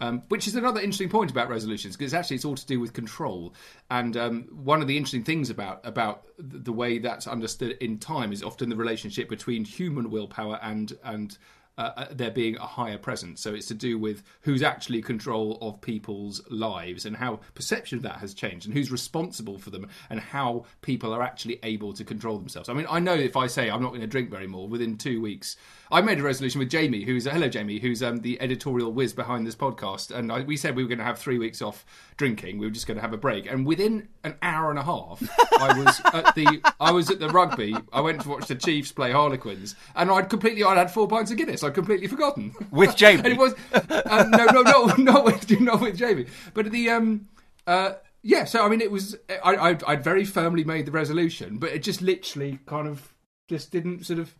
Um, 0.00 0.22
which 0.28 0.46
is 0.46 0.54
another 0.54 0.80
interesting 0.80 1.10
point 1.10 1.30
about 1.30 1.50
resolutions 1.50 1.94
because 1.94 2.14
actually 2.14 2.36
it's 2.36 2.44
all 2.44 2.54
to 2.54 2.66
do 2.66 2.80
with 2.80 2.94
control. 2.94 3.52
And 3.90 4.16
um, 4.16 4.44
one 4.50 4.80
of 4.80 4.88
the 4.88 4.96
interesting 4.96 5.24
things 5.24 5.50
about 5.50 5.80
about 5.84 6.26
the 6.38 6.72
way 6.72 6.98
that's 6.98 7.26
understood 7.26 7.76
in 7.80 7.98
time 7.98 8.32
is 8.32 8.42
often 8.42 8.70
the 8.70 8.76
relationship 8.76 9.28
between 9.28 9.64
human 9.64 10.10
willpower 10.10 10.58
and 10.62 10.96
and 11.04 11.36
uh, 11.80 11.92
uh, 11.96 12.06
there 12.10 12.30
being 12.30 12.56
a 12.56 12.66
higher 12.66 12.98
presence. 12.98 13.40
So 13.40 13.54
it's 13.54 13.66
to 13.68 13.74
do 13.74 13.98
with 13.98 14.22
who's 14.42 14.62
actually 14.62 15.00
control 15.00 15.56
of 15.62 15.80
people's 15.80 16.42
lives 16.50 17.06
and 17.06 17.16
how 17.16 17.40
perception 17.54 17.96
of 17.96 18.02
that 18.02 18.16
has 18.16 18.34
changed 18.34 18.66
and 18.66 18.74
who's 18.74 18.92
responsible 18.92 19.58
for 19.58 19.70
them 19.70 19.88
and 20.10 20.20
how 20.20 20.66
people 20.82 21.14
are 21.14 21.22
actually 21.22 21.58
able 21.62 21.94
to 21.94 22.04
control 22.04 22.36
themselves. 22.36 22.68
I 22.68 22.74
mean, 22.74 22.86
I 22.90 22.98
know 22.98 23.14
if 23.14 23.34
I 23.34 23.46
say 23.46 23.70
I'm 23.70 23.82
not 23.82 23.88
going 23.88 24.02
to 24.02 24.06
drink 24.06 24.28
very 24.28 24.46
more 24.46 24.68
within 24.68 24.98
two 24.98 25.22
weeks, 25.22 25.56
I 25.92 26.02
made 26.02 26.20
a 26.20 26.22
resolution 26.22 26.60
with 26.60 26.70
Jamie, 26.70 27.02
who's 27.02 27.24
hello 27.24 27.48
Jamie, 27.48 27.80
who's 27.80 28.00
um, 28.00 28.20
the 28.20 28.40
editorial 28.40 28.92
whiz 28.92 29.12
behind 29.12 29.44
this 29.44 29.56
podcast, 29.56 30.14
and 30.14 30.30
I, 30.30 30.42
we 30.42 30.56
said 30.56 30.76
we 30.76 30.84
were 30.84 30.88
going 30.88 30.98
to 30.98 31.04
have 31.04 31.18
three 31.18 31.38
weeks 31.38 31.60
off 31.60 31.84
drinking. 32.16 32.58
We 32.58 32.66
were 32.66 32.72
just 32.72 32.86
going 32.86 32.96
to 32.96 33.00
have 33.00 33.12
a 33.12 33.16
break, 33.16 33.50
and 33.50 33.66
within 33.66 34.06
an 34.22 34.36
hour 34.40 34.70
and 34.70 34.78
a 34.78 34.84
half, 34.84 35.20
I 35.58 35.76
was 35.76 36.00
at 36.14 36.34
the 36.36 36.60
I 36.78 36.92
was 36.92 37.10
at 37.10 37.18
the 37.18 37.28
rugby. 37.30 37.74
I 37.92 38.02
went 38.02 38.20
to 38.20 38.28
watch 38.28 38.46
the 38.46 38.54
Chiefs 38.54 38.92
play 38.92 39.10
Harlequins, 39.10 39.74
and 39.96 40.12
I'd 40.12 40.28
completely 40.28 40.62
I'd 40.62 40.76
had 40.76 40.92
four 40.92 41.08
pints 41.08 41.32
of 41.32 41.38
Guinness. 41.38 41.64
I'd 41.70 41.74
completely 41.74 42.08
forgotten 42.08 42.54
With 42.70 42.96
Jamie? 43.02 43.18
and 43.18 43.28
it 43.28 43.38
was 43.38 43.54
um, 43.72 44.30
no, 44.30 44.44
no, 44.46 44.62
no, 44.62 44.84
not 44.98 45.24
with 45.24 45.60
not 45.60 45.80
with 45.80 45.96
Jamie, 45.96 46.26
but 46.54 46.70
the 46.70 46.90
um, 46.90 47.28
uh, 47.66 47.92
yeah. 48.22 48.44
So 48.44 48.64
I 48.64 48.68
mean, 48.68 48.80
it 48.80 48.90
was 48.90 49.16
I, 49.44 49.70
I 49.70 49.78
I'd 49.86 50.04
very 50.04 50.24
firmly 50.24 50.64
made 50.64 50.86
the 50.86 50.92
resolution, 50.92 51.58
but 51.58 51.70
it 51.70 51.82
just 51.82 52.02
literally 52.02 52.58
kind 52.66 52.88
of 52.88 53.14
just 53.48 53.70
didn't 53.70 54.04
sort 54.04 54.18
of 54.18 54.34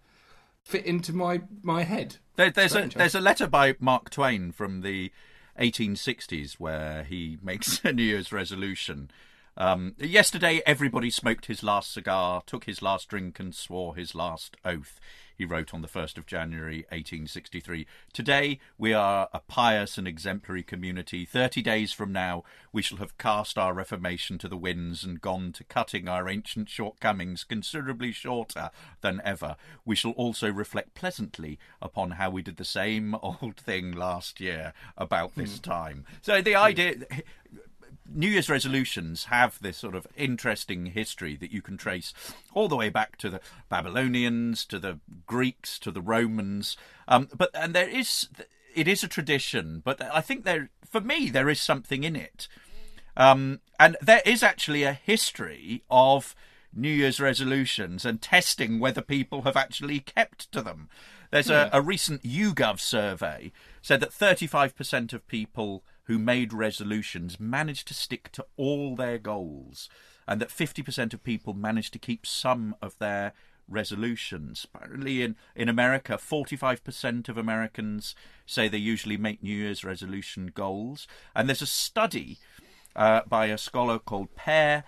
fit 0.64 0.84
into 0.84 1.12
my 1.12 1.42
my 1.62 1.84
head. 1.84 2.16
There, 2.36 2.50
there's 2.50 2.72
a 2.72 2.78
Strange, 2.78 2.94
there's 2.94 3.14
a 3.14 3.20
letter 3.20 3.46
by 3.46 3.76
Mark 3.80 4.10
Twain 4.10 4.52
from 4.52 4.82
the 4.82 5.12
1860s 5.58 6.54
where 6.54 7.04
he 7.04 7.38
makes 7.42 7.84
a 7.84 7.92
New 7.92 8.02
Year's 8.02 8.32
resolution. 8.32 9.10
Um, 9.56 9.94
yesterday, 9.98 10.62
everybody 10.64 11.10
smoked 11.10 11.46
his 11.46 11.62
last 11.62 11.92
cigar, 11.92 12.42
took 12.46 12.64
his 12.64 12.80
last 12.82 13.08
drink, 13.08 13.38
and 13.38 13.54
swore 13.54 13.94
his 13.94 14.14
last 14.14 14.56
oath. 14.64 15.00
He 15.40 15.46
wrote 15.46 15.72
on 15.72 15.80
the 15.80 15.88
1st 15.88 16.18
of 16.18 16.26
January 16.26 16.84
1863. 16.90 17.86
Today, 18.12 18.60
we 18.76 18.92
are 18.92 19.30
a 19.32 19.40
pious 19.40 19.96
and 19.96 20.06
exemplary 20.06 20.62
community. 20.62 21.24
Thirty 21.24 21.62
days 21.62 21.92
from 21.92 22.12
now, 22.12 22.44
we 22.74 22.82
shall 22.82 22.98
have 22.98 23.16
cast 23.16 23.56
our 23.56 23.72
reformation 23.72 24.36
to 24.36 24.48
the 24.48 24.58
winds 24.58 25.02
and 25.02 25.18
gone 25.18 25.52
to 25.52 25.64
cutting 25.64 26.08
our 26.08 26.28
ancient 26.28 26.68
shortcomings 26.68 27.42
considerably 27.42 28.12
shorter 28.12 28.70
than 29.00 29.22
ever. 29.24 29.56
We 29.86 29.96
shall 29.96 30.10
also 30.10 30.52
reflect 30.52 30.92
pleasantly 30.92 31.58
upon 31.80 32.10
how 32.10 32.28
we 32.28 32.42
did 32.42 32.58
the 32.58 32.64
same 32.66 33.14
old 33.22 33.56
thing 33.56 33.92
last 33.92 34.40
year 34.40 34.74
about 34.98 35.36
this 35.36 35.56
hmm. 35.56 35.62
time. 35.62 36.04
So 36.20 36.42
the 36.42 36.54
idea. 36.54 36.96
New 38.12 38.28
Year's 38.28 38.50
resolutions 38.50 39.24
have 39.24 39.60
this 39.60 39.76
sort 39.76 39.94
of 39.94 40.06
interesting 40.16 40.86
history 40.86 41.36
that 41.36 41.52
you 41.52 41.62
can 41.62 41.76
trace 41.76 42.12
all 42.52 42.68
the 42.68 42.76
way 42.76 42.88
back 42.88 43.16
to 43.18 43.30
the 43.30 43.40
Babylonians, 43.68 44.64
to 44.66 44.78
the 44.78 44.98
Greeks, 45.26 45.78
to 45.80 45.90
the 45.90 46.00
Romans. 46.00 46.76
Um, 47.08 47.28
but 47.36 47.50
and 47.54 47.74
there 47.74 47.88
is 47.88 48.28
it 48.74 48.88
is 48.88 49.02
a 49.02 49.08
tradition, 49.08 49.82
but 49.84 50.00
I 50.02 50.20
think 50.20 50.44
there 50.44 50.70
for 50.84 51.00
me 51.00 51.30
there 51.30 51.48
is 51.48 51.60
something 51.60 52.04
in 52.04 52.16
it. 52.16 52.48
Um, 53.16 53.60
and 53.78 53.96
there 54.00 54.22
is 54.24 54.42
actually 54.42 54.82
a 54.82 54.92
history 54.92 55.82
of 55.90 56.34
New 56.72 56.90
Year's 56.90 57.20
resolutions 57.20 58.04
and 58.04 58.22
testing 58.22 58.78
whether 58.78 59.02
people 59.02 59.42
have 59.42 59.56
actually 59.56 60.00
kept 60.00 60.50
to 60.52 60.62
them. 60.62 60.88
There's 61.30 61.50
a, 61.50 61.70
a 61.72 61.80
recent 61.80 62.22
YouGov 62.22 62.80
survey 62.80 63.52
said 63.82 64.00
that 64.00 64.10
35% 64.10 65.12
of 65.12 65.26
people 65.28 65.84
who 66.10 66.18
made 66.18 66.52
resolutions 66.52 67.38
managed 67.38 67.86
to 67.86 67.94
stick 67.94 68.32
to 68.32 68.44
all 68.56 68.96
their 68.96 69.16
goals, 69.16 69.88
and 70.26 70.40
that 70.40 70.48
50% 70.48 71.14
of 71.14 71.22
people 71.22 71.54
managed 71.54 71.92
to 71.92 72.00
keep 72.00 72.26
some 72.26 72.74
of 72.82 72.98
their 72.98 73.32
resolutions. 73.68 74.66
Apparently, 74.74 75.22
in, 75.22 75.36
in 75.54 75.68
America, 75.68 76.14
45% 76.14 77.28
of 77.28 77.38
Americans 77.38 78.16
say 78.44 78.66
they 78.66 78.76
usually 78.76 79.16
make 79.16 79.40
New 79.40 79.54
Year's 79.54 79.84
resolution 79.84 80.50
goals. 80.52 81.06
And 81.32 81.48
there's 81.48 81.62
a 81.62 81.66
study 81.66 82.38
uh, 82.96 83.20
by 83.28 83.46
a 83.46 83.56
scholar 83.56 84.00
called 84.00 84.34
Per 84.34 84.82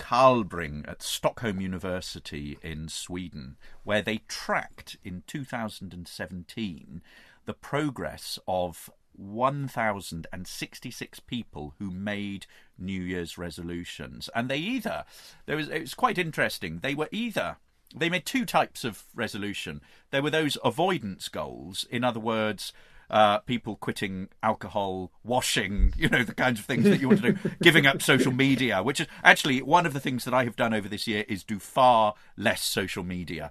Carlbring 0.00 0.88
at 0.88 1.04
Stockholm 1.04 1.60
University 1.60 2.58
in 2.62 2.88
Sweden, 2.88 3.58
where 3.84 4.02
they 4.02 4.22
tracked 4.26 4.96
in 5.04 5.22
2017 5.28 7.00
the 7.44 7.54
progress 7.54 8.40
of 8.48 8.90
1,066 9.16 11.20
people 11.20 11.74
who 11.78 11.90
made 11.90 12.46
New 12.78 13.02
Year's 13.02 13.38
resolutions. 13.38 14.28
And 14.34 14.48
they 14.48 14.58
either, 14.58 15.04
there 15.46 15.56
was, 15.56 15.68
it 15.68 15.80
was 15.80 15.94
quite 15.94 16.18
interesting, 16.18 16.80
they 16.82 16.94
were 16.94 17.08
either, 17.12 17.56
they 17.94 18.10
made 18.10 18.26
two 18.26 18.44
types 18.44 18.84
of 18.84 19.04
resolution. 19.14 19.80
There 20.10 20.22
were 20.22 20.30
those 20.30 20.58
avoidance 20.64 21.28
goals, 21.28 21.86
in 21.90 22.04
other 22.04 22.20
words, 22.20 22.72
uh, 23.10 23.38
people 23.40 23.76
quitting 23.76 24.28
alcohol, 24.42 25.12
washing, 25.22 25.92
you 25.96 26.08
know, 26.08 26.24
the 26.24 26.34
kinds 26.34 26.60
of 26.60 26.66
things 26.66 26.84
that 26.84 27.00
you 27.00 27.08
want 27.08 27.22
to 27.22 27.32
do, 27.32 27.50
giving 27.62 27.86
up 27.86 28.02
social 28.02 28.32
media, 28.32 28.82
which 28.82 29.00
is 29.00 29.06
actually 29.22 29.62
one 29.62 29.86
of 29.86 29.92
the 29.92 30.00
things 30.00 30.24
that 30.24 30.34
I 30.34 30.44
have 30.44 30.56
done 30.56 30.74
over 30.74 30.88
this 30.88 31.06
year 31.06 31.24
is 31.28 31.44
do 31.44 31.58
far 31.58 32.14
less 32.36 32.62
social 32.62 33.04
media. 33.04 33.50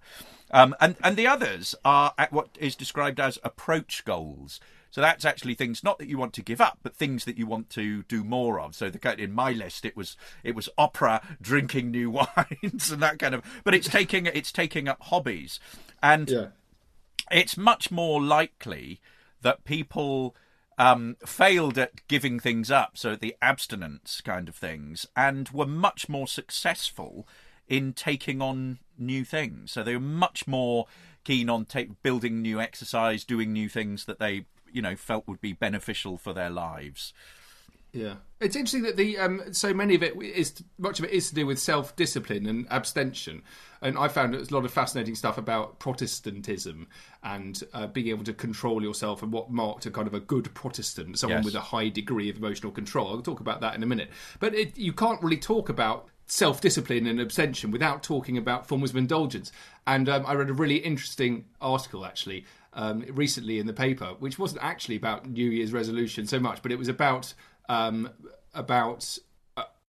Um, 0.51 0.75
and, 0.79 0.95
and 1.03 1.17
the 1.17 1.27
others 1.27 1.73
are 1.83 2.13
at 2.17 2.31
what 2.31 2.49
is 2.59 2.75
described 2.75 3.19
as 3.19 3.39
approach 3.43 4.05
goals. 4.05 4.59
So 4.93 5.01
that's 5.01 5.25
actually 5.25 5.55
things 5.55 5.83
not 5.83 5.97
that 5.97 6.07
you 6.07 6.19
want 6.19 6.33
to 6.33 6.43
give 6.43 6.61
up, 6.61 6.77
but 6.83 6.95
things 6.95 7.25
that 7.25 7.35
you 7.35 7.47
want 7.47 7.71
to 7.71 8.03
do 8.03 8.23
more 8.23 8.59
of. 8.59 8.75
So 8.75 8.91
the 8.91 9.19
in 9.19 9.31
my 9.31 9.51
list 9.51 9.85
it 9.85 9.97
was 9.97 10.15
it 10.43 10.53
was 10.53 10.69
opera, 10.77 11.19
drinking 11.41 11.89
new 11.89 12.09
wines, 12.11 12.91
and 12.91 13.01
that 13.01 13.17
kind 13.17 13.33
of. 13.33 13.43
But 13.63 13.73
it's 13.73 13.89
taking 13.89 14.27
it's 14.27 14.51
taking 14.51 14.87
up 14.87 15.01
hobbies, 15.01 15.59
and 16.03 16.29
yeah. 16.29 16.45
it's 17.31 17.57
much 17.57 17.89
more 17.89 18.21
likely 18.21 19.01
that 19.41 19.63
people 19.63 20.35
um, 20.77 21.17
failed 21.25 21.79
at 21.79 22.07
giving 22.07 22.39
things 22.39 22.69
up, 22.69 22.91
so 22.95 23.15
the 23.15 23.35
abstinence 23.41 24.21
kind 24.21 24.47
of 24.47 24.55
things, 24.55 25.07
and 25.15 25.49
were 25.49 25.65
much 25.65 26.07
more 26.07 26.27
successful 26.27 27.27
in 27.67 27.93
taking 27.93 28.43
on 28.43 28.77
new 28.95 29.25
things. 29.25 29.71
So 29.71 29.81
they 29.81 29.95
were 29.95 29.99
much 29.99 30.45
more 30.47 30.85
keen 31.23 31.49
on 31.49 31.65
take, 31.65 32.03
building 32.03 32.43
new 32.43 32.59
exercise, 32.59 33.23
doing 33.23 33.51
new 33.51 33.69
things 33.69 34.05
that 34.05 34.19
they, 34.19 34.45
you 34.73 34.81
know, 34.81 34.95
felt 34.95 35.27
would 35.27 35.41
be 35.41 35.53
beneficial 35.53 36.17
for 36.17 36.33
their 36.33 36.49
lives. 36.49 37.13
Yeah, 37.93 38.15
it's 38.41 38.55
interesting 38.55 38.81
that 38.83 38.97
the 38.97 39.19
um, 39.19 39.53
so 39.53 39.71
many 39.71 39.93
of 39.93 40.01
it 40.01 40.19
is 40.19 40.63
much 40.79 40.97
of 40.97 41.05
it 41.05 41.11
is 41.11 41.29
to 41.29 41.35
do 41.35 41.45
with 41.45 41.59
self 41.59 41.95
discipline 41.95 42.47
and 42.47 42.65
abstention, 42.71 43.43
and 43.83 43.99
I 43.99 44.07
found 44.07 44.33
there's 44.33 44.49
a 44.49 44.53
lot 44.55 44.65
of 44.65 44.73
fascinating 44.73 45.13
stuff 45.13 45.37
about 45.37 45.77
Protestantism 45.77 46.87
and 47.21 47.63
uh, 47.71 47.85
being 47.85 48.07
able 48.07 48.23
to 48.23 48.33
control 48.33 48.81
yourself 48.81 49.21
and 49.21 49.31
what 49.31 49.51
marked 49.51 49.85
a 49.85 49.91
kind 49.91 50.07
of 50.07 50.15
a 50.15 50.19
good 50.19 50.51
Protestant, 50.55 51.19
someone 51.19 51.39
yes. 51.39 51.45
with 51.45 51.55
a 51.55 51.61
high 51.61 51.89
degree 51.89 52.31
of 52.31 52.37
emotional 52.37 52.71
control. 52.71 53.09
I'll 53.09 53.21
talk 53.21 53.41
about 53.41 53.61
that 53.61 53.75
in 53.75 53.83
a 53.83 53.87
minute, 53.87 54.09
but 54.39 54.55
it, 54.55 54.75
you 54.75 54.91
can't 54.91 55.21
really 55.21 55.37
talk 55.37 55.69
about 55.69 56.09
self 56.25 56.61
discipline 56.61 57.05
and 57.05 57.19
abstention 57.19 57.69
without 57.69 58.01
talking 58.01 58.39
about 58.39 58.67
forms 58.67 58.89
of 58.89 58.95
indulgence. 58.95 59.51
And 59.85 60.09
um, 60.09 60.25
I 60.25 60.33
read 60.33 60.49
a 60.49 60.53
really 60.53 60.77
interesting 60.77 61.45
article 61.61 62.05
actually 62.05 62.45
um, 62.75 63.03
recently 63.09 63.59
in 63.59 63.67
the 63.67 63.73
paper, 63.73 64.15
which 64.19 64.39
wasn't 64.39 64.63
actually 64.63 64.95
about 64.95 65.29
New 65.29 65.49
Year's 65.49 65.73
resolution 65.73 66.25
so 66.25 66.39
much, 66.39 66.61
but 66.61 66.71
it 66.71 66.77
was 66.77 66.87
about 66.87 67.33
um, 67.69 68.09
about 68.53 69.17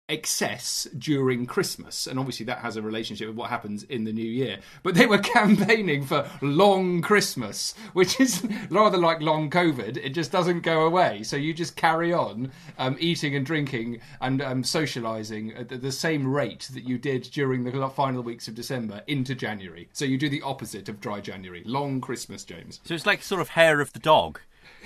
excess 0.09 0.87
during 0.97 1.45
Christmas, 1.45 2.07
and 2.07 2.19
obviously 2.19 2.45
that 2.45 2.59
has 2.59 2.75
a 2.75 2.81
relationship 2.81 3.27
with 3.27 3.37
what 3.37 3.49
happens 3.49 3.83
in 3.83 4.03
the 4.03 4.11
new 4.11 4.21
year. 4.21 4.57
But 4.83 4.95
they 4.95 5.05
were 5.05 5.17
campaigning 5.39 6.05
for 6.05 6.29
long 6.41 7.01
Christmas, 7.01 7.73
which 7.93 8.19
is 8.19 8.43
rather 8.69 8.97
like 8.97 9.21
long 9.21 9.49
COVID. 9.49 9.97
It 9.97 10.09
just 10.09 10.31
doesn't 10.31 10.61
go 10.61 10.85
away, 10.85 11.23
so 11.23 11.37
you 11.37 11.53
just 11.53 11.75
carry 11.75 12.13
on 12.13 12.51
um, 12.77 12.97
eating 12.99 13.35
and 13.35 13.45
drinking 13.45 14.01
and 14.19 14.41
um, 14.41 14.63
socialising 14.63 15.59
at 15.59 15.81
the 15.81 15.91
same 15.91 16.31
rate 16.31 16.69
that 16.73 16.83
you 16.83 16.97
did 16.97 17.23
during 17.23 17.63
the 17.63 17.89
final 17.89 18.21
weeks 18.21 18.47
of 18.47 18.55
December 18.55 19.01
into 19.07 19.35
January. 19.35 19.87
So 19.93 20.05
you 20.05 20.17
do 20.17 20.29
the 20.29 20.41
opposite 20.41 20.89
of 20.89 20.99
dry 20.99 21.21
January, 21.21 21.63
long 21.65 22.01
Christmas, 22.01 22.43
James. 22.43 22.81
So 22.83 22.93
it's 22.93 23.05
like 23.05 23.23
sort 23.23 23.41
of 23.41 23.49
hair 23.49 23.79
of 23.79 23.93
the 23.93 23.99
dog. 23.99 24.39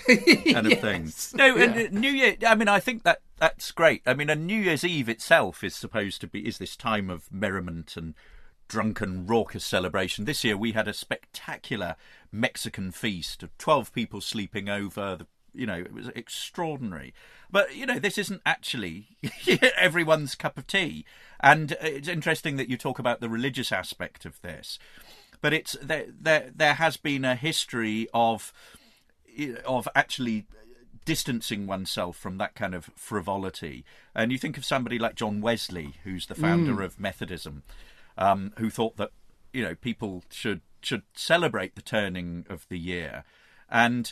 kind 0.08 0.68
of 0.68 0.72
yes. 0.72 1.28
thing. 1.28 1.38
No, 1.38 1.56
yeah. 1.56 1.64
and 1.64 1.94
New 1.94 2.10
Year. 2.10 2.36
I 2.46 2.56
mean, 2.56 2.68
I 2.68 2.80
think 2.80 3.04
that 3.04 3.22
that's 3.38 3.72
great. 3.72 4.02
I 4.06 4.14
mean, 4.14 4.30
a 4.30 4.36
New 4.36 4.60
Year's 4.60 4.84
Eve 4.84 5.10
itself 5.10 5.64
is 5.64 5.76
supposed 5.76 6.22
to 6.22 6.28
be 6.28 6.48
is 6.48 6.58
this 6.58 6.76
time 6.76 7.10
of 7.10 7.32
merriment 7.32 7.96
and 7.98 8.14
drunken, 8.68 9.26
raucous 9.26 9.64
celebration. 9.64 10.26
This 10.26 10.44
year 10.44 10.58
we 10.58 10.74
had 10.74 10.88
a 10.88 10.94
spectacular 10.94 11.96
Mexican 12.32 12.92
feast 12.92 13.44
of 13.44 13.58
twelve 13.58 13.94
people 13.94 14.22
sleeping 14.22 14.70
over. 14.70 15.18
The, 15.18 15.28
you 15.54 15.66
know, 15.66 15.78
it 15.78 15.94
was 15.94 16.10
extraordinary. 16.10 17.14
But 17.50 17.76
you 17.76 17.86
know, 17.86 18.00
this 18.00 18.18
isn't 18.18 18.42
actually 18.46 19.18
everyone's 19.78 20.36
cup 20.36 20.58
of 20.58 20.68
tea. 20.68 21.06
And 21.40 21.78
it's 21.82 22.08
interesting 22.08 22.58
that 22.58 22.70
you 22.70 22.78
talk 22.78 23.00
about 23.00 23.22
the 23.22 23.30
religious 23.30 23.72
aspect 23.72 24.26
of 24.26 24.42
this. 24.42 24.80
But 25.42 25.54
it's 25.54 25.78
there. 25.82 26.06
There, 26.10 26.52
there 26.54 26.74
has 26.76 26.98
been 26.98 27.24
a 27.24 27.36
history 27.36 28.08
of 28.14 28.52
of 29.66 29.88
actually 29.96 30.46
distancing 31.06 31.68
oneself 31.68 32.18
from 32.18 32.38
that 32.38 32.54
kind 32.54 32.76
of 32.76 32.92
frivolity. 32.96 33.86
And 34.14 34.32
you 34.32 34.38
think 34.38 34.58
of 34.58 34.66
somebody 34.66 35.00
like 35.00 35.16
John 35.16 35.40
Wesley, 35.42 35.96
who's 36.04 36.28
the 36.28 36.36
founder 36.36 36.76
mm. 36.76 36.84
of 36.84 37.00
Methodism, 37.00 37.64
um, 38.18 38.52
who 38.58 38.70
thought 38.70 38.98
that 38.98 39.12
you 39.54 39.64
know 39.64 39.76
people 39.76 40.24
should 40.30 40.62
should 40.82 41.04
celebrate 41.16 41.76
the 41.76 41.82
turning 41.82 42.46
of 42.50 42.68
the 42.70 42.78
year, 42.78 43.24
and 43.70 44.12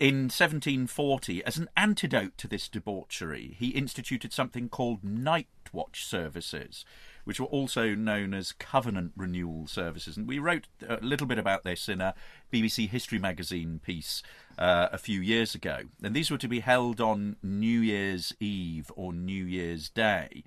in 0.00 0.24
1740, 0.24 1.44
as 1.44 1.56
an 1.56 1.68
antidote 1.76 2.38
to 2.38 2.46
this 2.46 2.68
debauchery, 2.68 3.56
he 3.58 3.68
instituted 3.68 4.32
something 4.32 4.68
called 4.68 5.02
night 5.02 5.48
watch 5.72 6.04
services, 6.04 6.84
which 7.28 7.38
were 7.38 7.46
also 7.48 7.94
known 7.94 8.32
as 8.32 8.52
covenant 8.52 9.12
renewal 9.14 9.66
services. 9.66 10.16
And 10.16 10.26
we 10.26 10.38
wrote 10.38 10.66
a 10.88 10.96
little 11.02 11.26
bit 11.26 11.38
about 11.38 11.62
this 11.62 11.86
in 11.86 12.00
a 12.00 12.14
BBC 12.50 12.88
History 12.88 13.18
magazine 13.18 13.80
piece 13.84 14.22
uh, 14.56 14.88
a 14.90 14.96
few 14.96 15.20
years 15.20 15.54
ago. 15.54 15.80
And 16.02 16.16
these 16.16 16.30
were 16.30 16.38
to 16.38 16.48
be 16.48 16.60
held 16.60 17.02
on 17.02 17.36
New 17.42 17.80
Year's 17.80 18.34
Eve 18.40 18.90
or 18.96 19.12
New 19.12 19.44
Year's 19.44 19.90
Day. 19.90 20.42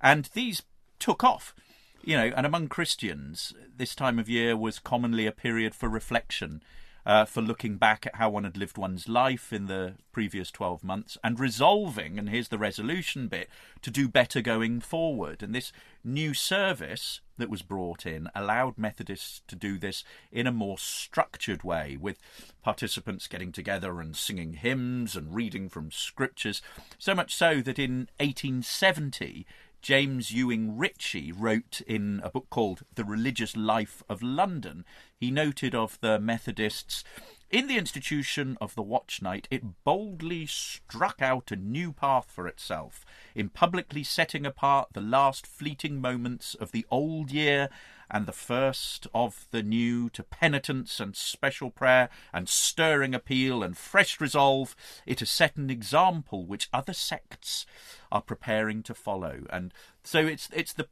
And 0.00 0.30
these 0.32 0.62
took 0.98 1.22
off. 1.22 1.54
You 2.02 2.16
know, 2.16 2.32
and 2.34 2.46
among 2.46 2.68
Christians, 2.68 3.52
this 3.76 3.94
time 3.94 4.18
of 4.18 4.30
year 4.30 4.56
was 4.56 4.78
commonly 4.78 5.26
a 5.26 5.32
period 5.32 5.74
for 5.74 5.90
reflection 5.90 6.62
uh, 7.04 7.24
for 7.24 7.42
looking 7.42 7.76
back 7.76 8.06
at 8.06 8.16
how 8.16 8.30
one 8.30 8.44
had 8.44 8.56
lived 8.56 8.78
one's 8.78 9.08
life 9.08 9.52
in 9.52 9.66
the 9.66 9.94
previous 10.12 10.50
12 10.50 10.84
months 10.84 11.18
and 11.24 11.40
resolving, 11.40 12.18
and 12.18 12.28
here's 12.28 12.48
the 12.48 12.58
resolution 12.58 13.28
bit, 13.28 13.48
to 13.80 13.90
do 13.90 14.08
better 14.08 14.40
going 14.40 14.80
forward. 14.80 15.42
And 15.42 15.54
this 15.54 15.72
new 16.04 16.34
service 16.34 17.20
that 17.38 17.50
was 17.50 17.62
brought 17.62 18.06
in 18.06 18.28
allowed 18.34 18.78
Methodists 18.78 19.42
to 19.48 19.56
do 19.56 19.78
this 19.78 20.04
in 20.30 20.46
a 20.46 20.52
more 20.52 20.78
structured 20.78 21.64
way, 21.64 21.96
with 22.00 22.18
participants 22.62 23.26
getting 23.26 23.52
together 23.52 24.00
and 24.00 24.16
singing 24.16 24.54
hymns 24.54 25.16
and 25.16 25.34
reading 25.34 25.68
from 25.68 25.90
scriptures. 25.90 26.62
So 26.98 27.14
much 27.14 27.34
so 27.34 27.60
that 27.62 27.78
in 27.78 28.08
1870, 28.20 29.46
James 29.82 30.30
Ewing 30.30 30.78
Ritchie 30.78 31.32
wrote 31.32 31.80
in 31.88 32.20
a 32.22 32.30
book 32.30 32.46
called 32.50 32.84
The 32.94 33.04
Religious 33.04 33.56
Life 33.56 34.04
of 34.08 34.22
London, 34.22 34.84
he 35.22 35.30
noted 35.30 35.72
of 35.72 36.00
the 36.00 36.18
Methodists 36.18 37.04
in 37.48 37.68
the 37.68 37.76
institution 37.76 38.58
of 38.60 38.74
the 38.74 38.82
watch 38.82 39.22
night, 39.22 39.46
it 39.52 39.84
boldly 39.84 40.46
struck 40.46 41.22
out 41.22 41.52
a 41.52 41.56
new 41.56 41.92
path 41.92 42.28
for 42.28 42.48
itself, 42.48 43.04
in 43.34 43.50
publicly 43.50 44.02
setting 44.02 44.44
apart 44.44 44.88
the 44.94 45.00
last 45.00 45.46
fleeting 45.46 46.00
moments 46.00 46.56
of 46.56 46.72
the 46.72 46.84
old 46.90 47.30
year 47.30 47.68
and 48.10 48.26
the 48.26 48.32
first 48.32 49.06
of 49.14 49.46
the 49.52 49.62
new 49.62 50.08
to 50.10 50.22
penitence 50.22 50.98
and 50.98 51.14
special 51.14 51.70
prayer 51.70 52.08
and 52.32 52.48
stirring 52.48 53.14
appeal 53.14 53.62
and 53.62 53.76
fresh 53.76 54.20
resolve. 54.20 54.74
It 55.06 55.20
has 55.20 55.30
set 55.30 55.54
an 55.56 55.70
example 55.70 56.46
which 56.46 56.70
other 56.72 56.94
sects 56.94 57.64
are 58.10 58.22
preparing 58.22 58.82
to 58.84 58.94
follow. 58.94 59.42
And 59.50 59.72
so 60.02 60.26
it's 60.26 60.48
it's 60.52 60.72
the 60.72 60.88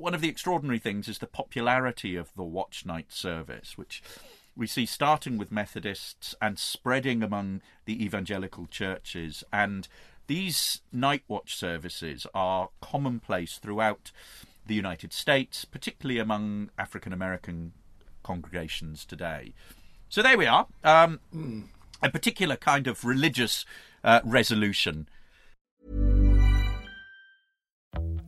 one 0.00 0.14
of 0.14 0.20
the 0.20 0.28
extraordinary 0.28 0.78
things 0.78 1.08
is 1.08 1.18
the 1.18 1.26
popularity 1.26 2.16
of 2.16 2.32
the 2.34 2.42
watch 2.42 2.86
night 2.86 3.12
service, 3.12 3.76
which 3.76 4.02
we 4.56 4.66
see 4.66 4.86
starting 4.86 5.38
with 5.38 5.52
Methodists 5.52 6.34
and 6.40 6.58
spreading 6.58 7.22
among 7.22 7.62
the 7.84 8.02
evangelical 8.04 8.66
churches. 8.66 9.44
And 9.52 9.88
these 10.26 10.80
night 10.92 11.22
watch 11.28 11.56
services 11.56 12.26
are 12.34 12.70
commonplace 12.80 13.58
throughout 13.58 14.10
the 14.66 14.74
United 14.74 15.12
States, 15.12 15.64
particularly 15.64 16.18
among 16.18 16.70
African 16.78 17.12
American 17.12 17.72
congregations 18.22 19.04
today. 19.04 19.54
So 20.08 20.22
there 20.22 20.38
we 20.38 20.46
are. 20.46 20.66
Um, 20.84 21.20
mm. 21.34 21.64
A 22.02 22.10
particular 22.10 22.56
kind 22.56 22.86
of 22.86 23.04
religious 23.04 23.64
uh, 24.02 24.20
resolution. 24.24 25.08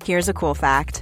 Here's 0.04 0.28
a 0.28 0.34
cool 0.34 0.54
fact 0.54 1.01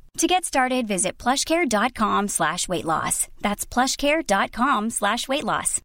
To 0.17 0.27
get 0.27 0.45
started, 0.45 0.87
visit 0.87 1.17
plushcare.com 1.17 2.27
slash 2.27 2.67
weight 2.67 2.85
loss. 2.85 3.27
That's 3.41 3.65
plushcare.com 3.65 4.89
slash 4.91 5.27
weight 5.27 5.43
loss. 5.43 5.81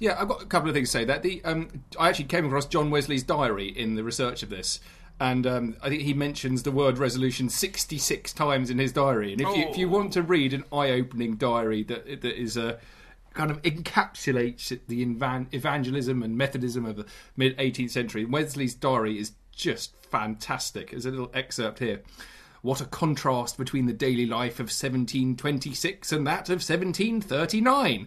Yeah, 0.00 0.20
I've 0.20 0.28
got 0.28 0.42
a 0.42 0.46
couple 0.46 0.68
of 0.68 0.74
things 0.74 0.88
to 0.88 0.98
say. 0.98 1.04
That 1.04 1.22
the 1.22 1.40
um, 1.44 1.84
I 1.98 2.08
actually 2.08 2.26
came 2.26 2.44
across 2.44 2.66
John 2.66 2.90
Wesley's 2.90 3.22
diary 3.22 3.68
in 3.68 3.94
the 3.94 4.02
research 4.02 4.42
of 4.42 4.50
this, 4.50 4.80
and 5.20 5.46
um, 5.46 5.76
I 5.82 5.88
think 5.88 6.02
he 6.02 6.12
mentions 6.14 6.64
the 6.64 6.72
word 6.72 6.98
resolution 6.98 7.48
sixty 7.48 7.96
six 7.96 8.32
times 8.32 8.70
in 8.70 8.78
his 8.78 8.92
diary. 8.92 9.32
And 9.32 9.40
if 9.40 9.56
you 9.56 9.62
if 9.68 9.78
you 9.78 9.88
want 9.88 10.12
to 10.14 10.22
read 10.22 10.52
an 10.52 10.64
eye 10.72 10.90
opening 10.90 11.36
diary 11.36 11.84
that 11.84 12.22
that 12.22 12.38
is 12.38 12.56
a 12.56 12.78
kind 13.34 13.50
of 13.50 13.60
encapsulates 13.62 14.78
the 14.86 15.02
evan- 15.02 15.48
evangelism 15.52 16.22
and 16.22 16.38
Methodism 16.38 16.86
of 16.86 16.96
the 16.96 17.06
mid 17.36 17.56
18th 17.58 17.90
century. 17.90 18.24
Wesley's 18.24 18.74
diary 18.74 19.18
is 19.18 19.32
just 19.52 19.94
fantastic. 20.06 20.90
There's 20.90 21.06
a 21.06 21.10
little 21.10 21.30
excerpt 21.34 21.80
here. 21.80 22.02
What 22.62 22.80
a 22.80 22.86
contrast 22.86 23.58
between 23.58 23.86
the 23.86 23.92
daily 23.92 24.24
life 24.24 24.54
of 24.54 24.72
1726 24.72 26.12
and 26.12 26.26
that 26.26 26.48
of 26.48 26.62
1739. 26.66 28.06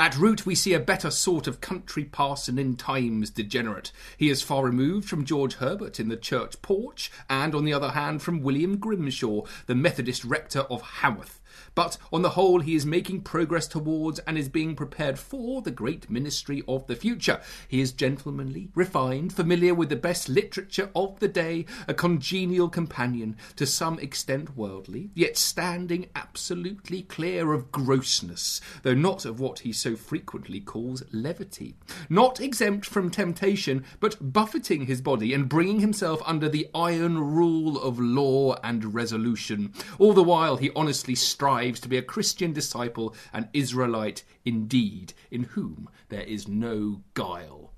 At 0.00 0.16
root, 0.16 0.46
we 0.46 0.54
see 0.54 0.74
a 0.74 0.78
better 0.78 1.10
sort 1.10 1.48
of 1.48 1.60
country 1.60 2.04
parson 2.04 2.56
in 2.56 2.76
times 2.76 3.30
degenerate. 3.30 3.90
He 4.16 4.30
is 4.30 4.42
far 4.42 4.62
removed 4.62 5.08
from 5.08 5.24
George 5.24 5.54
Herbert 5.54 5.98
in 5.98 6.08
the 6.08 6.16
church 6.16 6.62
porch, 6.62 7.10
and 7.28 7.52
on 7.52 7.64
the 7.64 7.72
other 7.72 7.90
hand 7.90 8.22
from 8.22 8.40
William 8.40 8.76
Grimshaw, 8.76 9.42
the 9.66 9.74
Methodist 9.74 10.24
rector 10.24 10.60
of 10.70 10.82
Haworth. 10.82 11.40
But 11.74 11.98
on 12.12 12.22
the 12.22 12.30
whole, 12.30 12.60
he 12.60 12.74
is 12.74 12.86
making 12.86 13.22
progress 13.22 13.66
towards 13.66 14.18
and 14.20 14.38
is 14.38 14.48
being 14.48 14.74
prepared 14.74 15.18
for 15.18 15.62
the 15.62 15.70
great 15.70 16.10
ministry 16.10 16.62
of 16.66 16.86
the 16.86 16.96
future. 16.96 17.40
He 17.66 17.80
is 17.80 17.92
gentlemanly, 17.92 18.70
refined, 18.74 19.32
familiar 19.32 19.74
with 19.74 19.88
the 19.88 19.96
best 19.96 20.28
literature 20.28 20.90
of 20.94 21.18
the 21.20 21.28
day, 21.28 21.66
a 21.86 21.94
congenial 21.94 22.68
companion, 22.68 23.36
to 23.56 23.66
some 23.66 23.98
extent 23.98 24.56
worldly, 24.56 25.10
yet 25.14 25.36
standing 25.36 26.08
absolutely 26.14 27.02
clear 27.02 27.52
of 27.52 27.72
grossness, 27.72 28.60
though 28.82 28.94
not 28.94 29.24
of 29.24 29.40
what 29.40 29.60
he 29.60 29.72
so 29.72 29.96
frequently 29.96 30.60
calls 30.60 31.02
levity. 31.12 31.74
Not 32.08 32.40
exempt 32.40 32.86
from 32.86 33.10
temptation, 33.10 33.84
but 34.00 34.32
buffeting 34.32 34.86
his 34.86 35.00
body 35.00 35.32
and 35.32 35.48
bringing 35.48 35.80
himself 35.80 36.22
under 36.24 36.48
the 36.48 36.68
iron 36.74 37.18
rule 37.18 37.80
of 37.80 37.98
law 37.98 38.56
and 38.62 38.94
resolution. 38.94 39.72
All 39.98 40.12
the 40.12 40.22
while 40.22 40.56
he 40.56 40.70
honestly 40.74 41.14
strives 41.14 41.47
to 41.48 41.88
be 41.88 41.96
a 41.96 42.02
Christian 42.02 42.52
disciple, 42.52 43.14
an 43.32 43.48
Israelite 43.52 44.24
indeed, 44.44 45.14
in 45.30 45.44
whom 45.44 45.88
there 46.08 46.22
is 46.22 46.46
no 46.46 47.02
guile. 47.14 47.72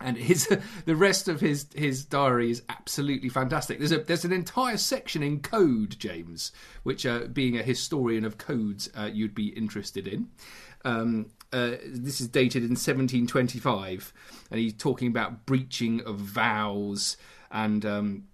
And 0.00 0.16
his 0.16 0.48
the 0.84 0.96
rest 0.96 1.28
of 1.28 1.40
his 1.40 1.66
his 1.74 2.04
diary 2.04 2.50
is 2.50 2.62
absolutely 2.68 3.28
fantastic. 3.28 3.78
There's 3.78 3.92
a 3.92 3.98
there's 3.98 4.24
an 4.24 4.32
entire 4.32 4.76
section 4.76 5.22
in 5.22 5.40
code, 5.40 5.98
James, 5.98 6.52
which 6.82 7.06
uh, 7.06 7.26
being 7.32 7.56
a 7.56 7.62
historian 7.62 8.24
of 8.24 8.38
codes, 8.38 8.90
uh, 8.96 9.10
you'd 9.12 9.34
be 9.34 9.48
interested 9.48 10.06
in. 10.06 10.28
Um, 10.84 11.30
uh, 11.52 11.76
this 11.86 12.20
is 12.20 12.28
dated 12.28 12.62
in 12.62 12.70
1725, 12.70 14.12
and 14.50 14.60
he's 14.60 14.74
talking 14.74 15.08
about 15.08 15.46
breaching 15.46 16.02
of 16.02 16.16
vows 16.16 17.16
and 17.50 17.84
um, 17.86 18.24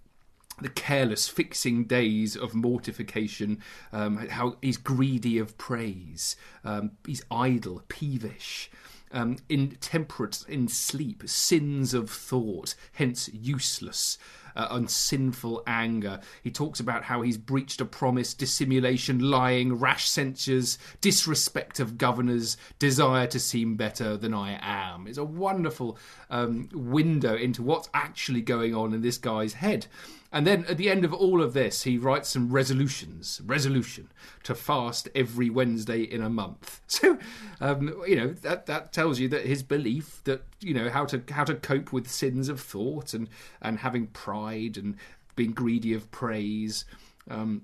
the 0.60 0.68
careless 0.68 1.28
fixing 1.28 1.84
days 1.84 2.36
of 2.36 2.54
mortification, 2.54 3.60
um, 3.92 4.16
how 4.28 4.56
he's 4.62 4.76
greedy 4.76 5.38
of 5.38 5.58
praise, 5.58 6.36
um, 6.64 6.92
he's 7.06 7.24
idle, 7.30 7.82
peevish. 7.88 8.70
Um, 9.12 9.36
intemperate 9.48 10.44
in 10.48 10.66
sleep, 10.66 11.22
sins 11.26 11.94
of 11.94 12.10
thought, 12.10 12.74
hence 12.94 13.30
useless, 13.32 14.18
uh, 14.56 14.68
and 14.70 14.90
sinful 14.90 15.62
anger. 15.66 16.20
He 16.42 16.50
talks 16.50 16.80
about 16.80 17.04
how 17.04 17.22
he's 17.22 17.38
breached 17.38 17.80
a 17.80 17.84
promise, 17.84 18.34
dissimulation, 18.34 19.18
lying, 19.18 19.74
rash 19.74 20.08
censures, 20.08 20.78
disrespect 21.00 21.80
of 21.80 21.98
governors, 21.98 22.56
desire 22.78 23.26
to 23.28 23.40
seem 23.40 23.76
better 23.76 24.16
than 24.16 24.34
I 24.34 24.58
am. 24.60 25.06
It's 25.06 25.18
a 25.18 25.24
wonderful 25.24 25.98
um, 26.30 26.68
window 26.72 27.34
into 27.34 27.62
what's 27.62 27.88
actually 27.94 28.42
going 28.42 28.74
on 28.74 28.92
in 28.92 29.02
this 29.02 29.18
guy's 29.18 29.54
head. 29.54 29.86
And 30.34 30.44
then 30.44 30.64
at 30.68 30.78
the 30.78 30.90
end 30.90 31.04
of 31.04 31.14
all 31.14 31.40
of 31.40 31.52
this, 31.52 31.84
he 31.84 31.96
writes 31.96 32.30
some 32.30 32.50
resolutions. 32.50 33.40
Resolution 33.44 34.10
to 34.42 34.56
fast 34.56 35.08
every 35.14 35.48
Wednesday 35.48 36.02
in 36.02 36.22
a 36.22 36.28
month. 36.30 36.80
So, 36.94 37.18
um, 37.60 38.02
you 38.06 38.14
know, 38.14 38.28
that 38.28 38.66
that 38.66 38.92
tells 38.92 39.18
you 39.18 39.26
that 39.28 39.46
his 39.46 39.64
belief 39.64 40.22
that 40.24 40.42
you 40.60 40.72
know 40.72 40.88
how 40.88 41.04
to 41.06 41.22
how 41.30 41.42
to 41.42 41.54
cope 41.56 41.92
with 41.92 42.08
sins 42.08 42.48
of 42.48 42.60
thought 42.60 43.14
and 43.14 43.28
and 43.60 43.80
having 43.80 44.06
pride 44.08 44.43
and 44.52 44.96
being 45.36 45.52
greedy 45.52 45.94
of 45.94 46.10
praise. 46.10 46.84
Um, 47.28 47.62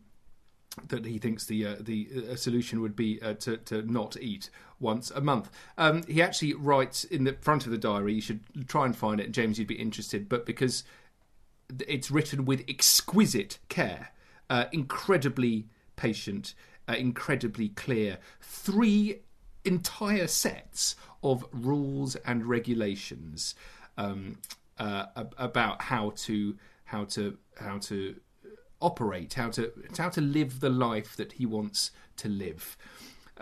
that 0.88 1.04
he 1.04 1.18
thinks 1.18 1.46
the 1.46 1.66
uh, 1.66 1.76
the 1.80 2.08
uh, 2.30 2.36
solution 2.36 2.80
would 2.80 2.96
be 2.96 3.20
uh, 3.22 3.34
to 3.34 3.56
to 3.58 3.82
not 3.82 4.16
eat 4.20 4.50
once 4.78 5.10
a 5.10 5.20
month. 5.20 5.50
Um, 5.76 6.02
he 6.04 6.22
actually 6.22 6.54
writes 6.54 7.04
in 7.04 7.24
the 7.24 7.34
front 7.40 7.66
of 7.66 7.72
the 7.72 7.78
diary. 7.78 8.14
You 8.14 8.20
should 8.20 8.40
try 8.68 8.86
and 8.86 8.96
find 8.96 9.20
it, 9.20 9.32
James. 9.32 9.58
You'd 9.58 9.68
be 9.68 9.74
interested, 9.74 10.28
but 10.28 10.46
because 10.46 10.84
it's 11.86 12.10
written 12.10 12.44
with 12.44 12.64
exquisite 12.68 13.58
care, 13.68 14.12
uh, 14.48 14.66
incredibly 14.72 15.66
patient, 15.96 16.54
uh, 16.88 16.94
incredibly 16.94 17.68
clear. 17.70 18.18
Three 18.40 19.20
entire 19.64 20.26
sets 20.26 20.96
of 21.22 21.44
rules 21.52 22.16
and 22.16 22.46
regulations 22.46 23.54
um, 23.98 24.38
uh, 24.78 25.06
about 25.36 25.82
how 25.82 26.12
to 26.16 26.56
how 26.90 27.05
to 27.05 27.37
how 27.57 27.79
to 27.79 28.16
operate, 28.81 29.35
how 29.35 29.48
to 29.50 29.72
how 29.96 30.09
to 30.09 30.20
live 30.20 30.59
the 30.59 30.70
life 30.70 31.16
that 31.16 31.33
he 31.33 31.46
wants 31.46 31.92
to 32.16 32.29
live. 32.29 32.76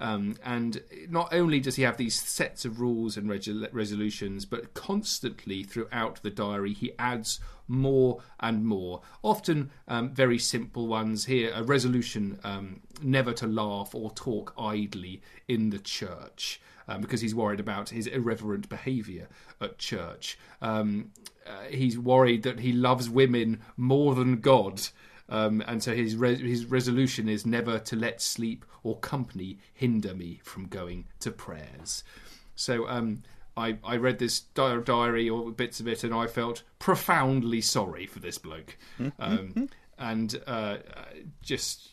Um, 0.00 0.36
and 0.44 0.82
not 1.08 1.32
only 1.32 1.58
does 1.58 1.74
he 1.74 1.82
have 1.82 1.96
these 1.96 2.14
sets 2.14 2.64
of 2.64 2.80
rules 2.80 3.16
and 3.16 3.28
resolutions, 3.28 4.44
but 4.44 4.72
constantly 4.74 5.64
throughout 5.64 6.22
the 6.22 6.30
diary 6.30 6.72
he 6.72 6.92
adds 6.98 7.40
more 7.66 8.20
and 8.38 8.64
more. 8.64 9.00
Often 9.22 9.70
um, 9.88 10.14
very 10.14 10.38
simple 10.38 10.86
ones 10.86 11.24
here 11.24 11.50
a 11.54 11.64
resolution 11.64 12.38
um, 12.44 12.80
never 13.02 13.32
to 13.32 13.46
laugh 13.46 13.92
or 13.94 14.10
talk 14.10 14.54
idly 14.56 15.20
in 15.48 15.70
the 15.70 15.80
church. 15.80 16.60
Um, 16.88 17.02
because 17.02 17.20
he's 17.20 17.34
worried 17.34 17.60
about 17.60 17.90
his 17.90 18.06
irreverent 18.06 18.68
behaviour 18.70 19.28
at 19.60 19.76
church. 19.76 20.38
Um, 20.62 21.10
uh, 21.46 21.64
he's 21.68 21.98
worried 21.98 22.42
that 22.44 22.60
he 22.60 22.72
loves 22.72 23.10
women 23.10 23.60
more 23.76 24.14
than 24.14 24.40
God. 24.40 24.80
Um, 25.28 25.62
and 25.66 25.82
so 25.82 25.94
his 25.94 26.16
re- 26.16 26.36
his 26.36 26.64
resolution 26.64 27.28
is 27.28 27.44
never 27.44 27.78
to 27.78 27.96
let 27.96 28.22
sleep 28.22 28.64
or 28.82 28.96
company 28.98 29.58
hinder 29.74 30.14
me 30.14 30.40
from 30.42 30.66
going 30.66 31.04
to 31.20 31.30
prayers. 31.30 32.04
So 32.54 32.88
um, 32.88 33.22
I, 33.56 33.76
I 33.84 33.96
read 33.96 34.18
this 34.18 34.40
diary 34.40 35.28
or 35.28 35.50
bits 35.50 35.80
of 35.80 35.88
it, 35.88 36.04
and 36.04 36.14
I 36.14 36.26
felt 36.26 36.62
profoundly 36.78 37.60
sorry 37.60 38.06
for 38.06 38.20
this 38.20 38.38
bloke, 38.38 38.78
mm-hmm. 38.98 39.22
um, 39.22 39.68
and 39.98 40.40
uh, 40.46 40.78
just. 41.42 41.90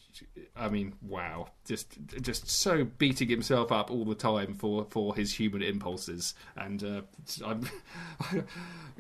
I 0.56 0.70
mean, 0.70 0.94
wow! 1.02 1.48
Just, 1.66 1.98
just 2.22 2.50
so 2.50 2.84
beating 2.84 3.30
himself 3.30 3.72
up 3.72 3.92
all 3.92 4.06
the 4.06 4.16
time 4.16 4.54
for, 4.54 4.86
for 4.90 5.16
his 5.16 5.34
human 5.34 5.62
impulses, 5.62 6.34
and 6.56 6.84
uh, 6.84 7.02
I'm, 7.46 7.68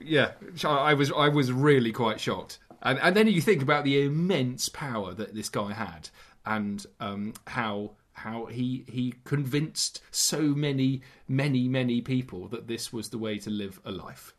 yeah, 0.01 0.32
I 0.63 0.93
was 0.93 1.12
I 1.12 1.30
was 1.30 1.51
really 1.51 1.91
quite 1.91 2.19
shocked. 2.19 2.60
And 2.82 2.99
and 2.99 3.15
then 3.15 3.28
you 3.28 3.41
think 3.41 3.62
about 3.62 3.84
the 3.84 4.01
immense 4.04 4.69
power 4.69 5.13
that 5.13 5.34
this 5.34 5.49
guy 5.49 5.73
had, 5.73 6.10
and 6.45 6.86
um, 6.99 7.34
how 7.47 7.91
how 8.13 8.45
he 8.45 8.86
he 8.88 9.13
convinced 9.23 10.01
so 10.12 10.41
many 10.41 11.01
many 11.28 11.67
many 11.67 12.01
people 12.01 12.47
that 12.49 12.67
this 12.67 12.93
was 12.93 13.10
the 13.10 13.17
way 13.17 13.38
to 13.39 13.49
live 13.49 13.80
a 13.86 13.91
life. 13.91 14.34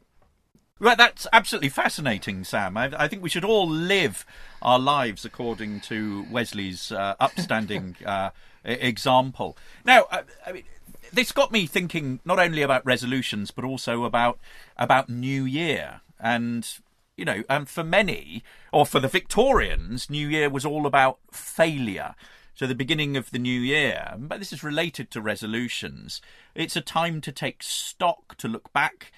Right, 0.79 0.99
that's 0.99 1.27
absolutely 1.33 1.71
fascinating, 1.71 2.45
Sam. 2.45 2.77
I, 2.77 2.93
I, 2.99 3.09
think 3.09 3.23
we 3.23 3.31
should 3.31 3.47
all 3.47 3.67
live 3.67 4.27
our 4.61 4.79
lives 4.79 5.25
according 5.25 5.81
to 5.81 6.27
Wesley's 6.31 6.93
uh, 6.93 7.15
upstanding 7.19 7.97
uh, 8.07 8.31
example. 8.63 9.57
Now, 9.87 10.05
I, 10.11 10.23
I 10.47 10.53
mean, 10.53 10.65
this 11.13 11.33
got 11.33 11.51
me 11.51 11.67
thinking 11.67 12.21
not 12.27 12.39
only 12.39 12.61
about 12.61 12.85
resolutions 12.85 13.51
but 13.51 13.65
also 13.65 14.05
about 14.05 14.39
about 14.77 15.09
New 15.09 15.45
Year 15.45 16.03
and 16.21 16.69
you 17.17 17.25
know, 17.25 17.43
and 17.49 17.67
for 17.67 17.83
many, 17.83 18.45
or 18.71 18.85
for 18.85 19.01
the 19.01 19.09
Victorians, 19.09 20.11
New 20.11 20.29
Year 20.29 20.51
was 20.51 20.67
all 20.67 20.87
about 20.87 21.19
failure. 21.33 22.15
So 22.55 22.67
the 22.67 22.75
beginning 22.75 23.17
of 23.17 23.31
the 23.31 23.39
new 23.39 23.61
year, 23.61 24.15
but 24.19 24.39
this 24.39 24.53
is 24.53 24.63
related 24.65 25.11
to 25.11 25.21
resolutions. 25.21 26.21
It's 26.55 26.77
a 26.77 26.81
time 26.81 27.21
to 27.23 27.33
take 27.33 27.63
stock, 27.63 28.37
to 28.39 28.49
look 28.49 28.73
back 28.73 29.13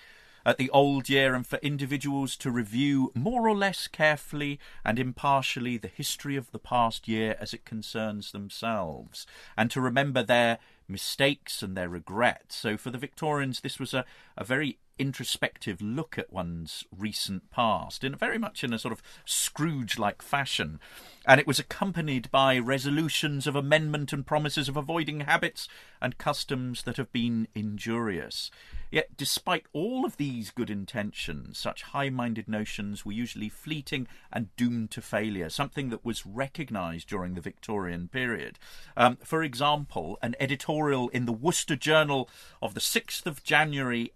at 0.48 0.56
the 0.56 0.70
old 0.70 1.10
year, 1.10 1.34
and 1.34 1.46
for 1.46 1.56
individuals 1.56 2.34
to 2.34 2.50
review 2.50 3.12
more 3.14 3.46
or 3.46 3.54
less 3.54 3.86
carefully 3.86 4.58
and 4.82 4.98
impartially 4.98 5.76
the 5.76 5.88
history 5.88 6.36
of 6.36 6.50
the 6.52 6.58
past 6.58 7.06
year 7.06 7.36
as 7.38 7.52
it 7.52 7.66
concerns 7.66 8.32
themselves, 8.32 9.26
and 9.58 9.70
to 9.70 9.78
remember 9.78 10.22
their 10.22 10.58
mistakes 10.88 11.62
and 11.62 11.76
their 11.76 11.90
regrets. 11.90 12.56
So 12.56 12.78
for 12.78 12.90
the 12.90 12.96
Victorians, 12.96 13.60
this 13.60 13.78
was 13.78 13.92
a, 13.92 14.06
a 14.38 14.44
very 14.44 14.78
introspective 14.98 15.80
look 15.80 16.18
at 16.18 16.32
one's 16.32 16.84
recent 16.96 17.50
past 17.50 18.04
in 18.04 18.14
very 18.14 18.38
much 18.38 18.64
in 18.64 18.72
a 18.72 18.78
sort 18.78 18.92
of 18.92 19.02
Scrooge 19.24 19.98
like 19.98 20.22
fashion. 20.22 20.80
And 21.26 21.40
it 21.40 21.46
was 21.46 21.58
accompanied 21.58 22.30
by 22.30 22.58
resolutions 22.58 23.46
of 23.46 23.54
amendment 23.54 24.12
and 24.12 24.26
promises 24.26 24.68
of 24.68 24.76
avoiding 24.76 25.20
habits 25.20 25.68
and 26.00 26.18
customs 26.18 26.84
that 26.84 26.96
have 26.96 27.12
been 27.12 27.48
injurious. 27.54 28.50
Yet, 28.90 29.16
despite 29.18 29.66
all 29.74 30.06
of 30.06 30.16
these 30.16 30.50
good 30.50 30.70
intentions, 30.70 31.58
such 31.58 31.82
high 31.82 32.08
minded 32.08 32.48
notions 32.48 33.04
were 33.04 33.12
usually 33.12 33.50
fleeting 33.50 34.08
and 34.32 34.54
doomed 34.56 34.90
to 34.92 35.02
failure, 35.02 35.50
something 35.50 35.90
that 35.90 36.06
was 36.06 36.24
recognised 36.24 37.08
during 37.08 37.34
the 37.34 37.42
Victorian 37.42 38.08
period. 38.08 38.58
Um, 38.96 39.18
for 39.22 39.42
example, 39.42 40.18
an 40.22 40.34
editorial 40.40 41.10
in 41.10 41.26
the 41.26 41.32
Worcester 41.32 41.76
Journal 41.76 42.30
of 42.62 42.72
the 42.72 42.80
6th 42.80 43.26
of 43.26 43.44
January 43.44 44.12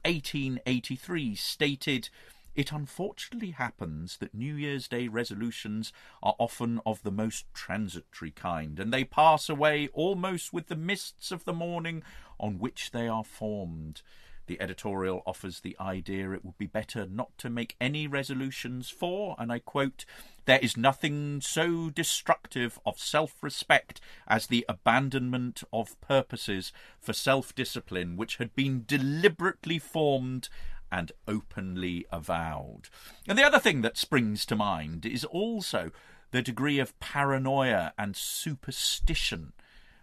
1883 0.72 1.35
stated. 1.35 2.08
It 2.54 2.72
unfortunately 2.72 3.50
happens 3.50 4.16
that 4.18 4.35
New 4.35 4.54
Year's 4.54 4.88
Day 4.88 5.08
resolutions 5.08 5.92
are 6.22 6.35
often 6.38 6.80
of 6.87 7.02
the 7.02 7.11
most 7.11 7.44
transitory 7.52 8.30
kind, 8.30 8.78
and 8.78 8.92
they 8.92 9.04
pass 9.04 9.48
away 9.48 9.88
almost 9.92 10.52
with 10.52 10.68
the 10.68 10.76
mists 10.76 11.30
of 11.30 11.44
the 11.44 11.52
morning 11.52 12.02
on 12.40 12.58
which 12.58 12.90
they 12.90 13.06
are 13.06 13.24
formed. 13.24 14.02
The 14.46 14.61
editorial 14.61 15.22
offers 15.26 15.61
the 15.61 15.76
idea 15.81 16.33
it 16.33 16.44
would 16.44 16.59
be 16.59 16.66
better 16.66 17.07
not 17.07 17.37
to 17.38 17.50
make 17.50 17.76
any 17.81 18.07
resolutions 18.07 18.90
for, 18.90 19.37
and 19.38 19.52
I 19.52 19.61
quote, 19.61 20.05
there 20.44 20.59
is 20.59 20.76
nothing 20.76 21.40
so 21.40 21.90
destructive 21.90 22.78
of 22.85 22.98
self 22.98 23.42
respect 23.42 24.00
as 24.26 24.48
the 24.48 24.64
abandonment 24.68 25.62
of 25.72 26.00
purposes 26.00 26.72
for 27.00 27.12
self 27.12 27.55
discipline 27.55 28.16
which 28.16 28.37
had 28.37 28.55
been 28.55 28.85
deliberately 28.87 29.78
formed 29.78 30.48
and 30.90 31.12
openly 31.26 32.05
avowed. 32.12 32.88
And 33.26 33.38
the 33.38 33.46
other 33.46 33.59
thing 33.59 33.81
that 33.83 33.96
springs 33.96 34.44
to 34.46 34.57
mind 34.57 35.07
is 35.07 35.24
also 35.24 35.90
the 36.33 36.42
degree 36.42 36.78
of 36.78 36.98
paranoia 36.98 37.92
and 37.96 38.16
superstition 38.16 39.52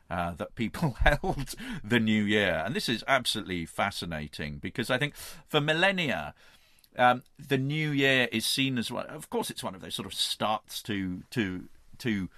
uh, 0.10 0.34
that 0.34 0.56
people 0.56 0.92
held 1.04 1.56
the 1.84 2.00
new 2.00 2.24
year. 2.24 2.64
And 2.66 2.76
this 2.76 2.90
is 2.90 3.04
absolutely 3.08 3.66
fascinating 3.66 4.58
because 4.58 4.90
I 4.90 4.98
think 4.98 5.16
for 5.16 5.62
millennia, 5.62 6.34
um, 6.98 7.24
the 7.38 7.58
new 7.58 7.92
year 7.92 8.28
is 8.32 8.46
seen 8.46 8.78
as 8.78 8.92
one. 8.92 9.06
Of 9.08 9.30
course, 9.30 9.50
it's 9.50 9.64
one 9.64 9.76
of 9.76 9.82
those 9.82 9.96
sort 9.96 10.06
of 10.08 10.14
starts 10.14 10.82
to 10.84 11.24
to 11.32 11.70
to 12.00 12.30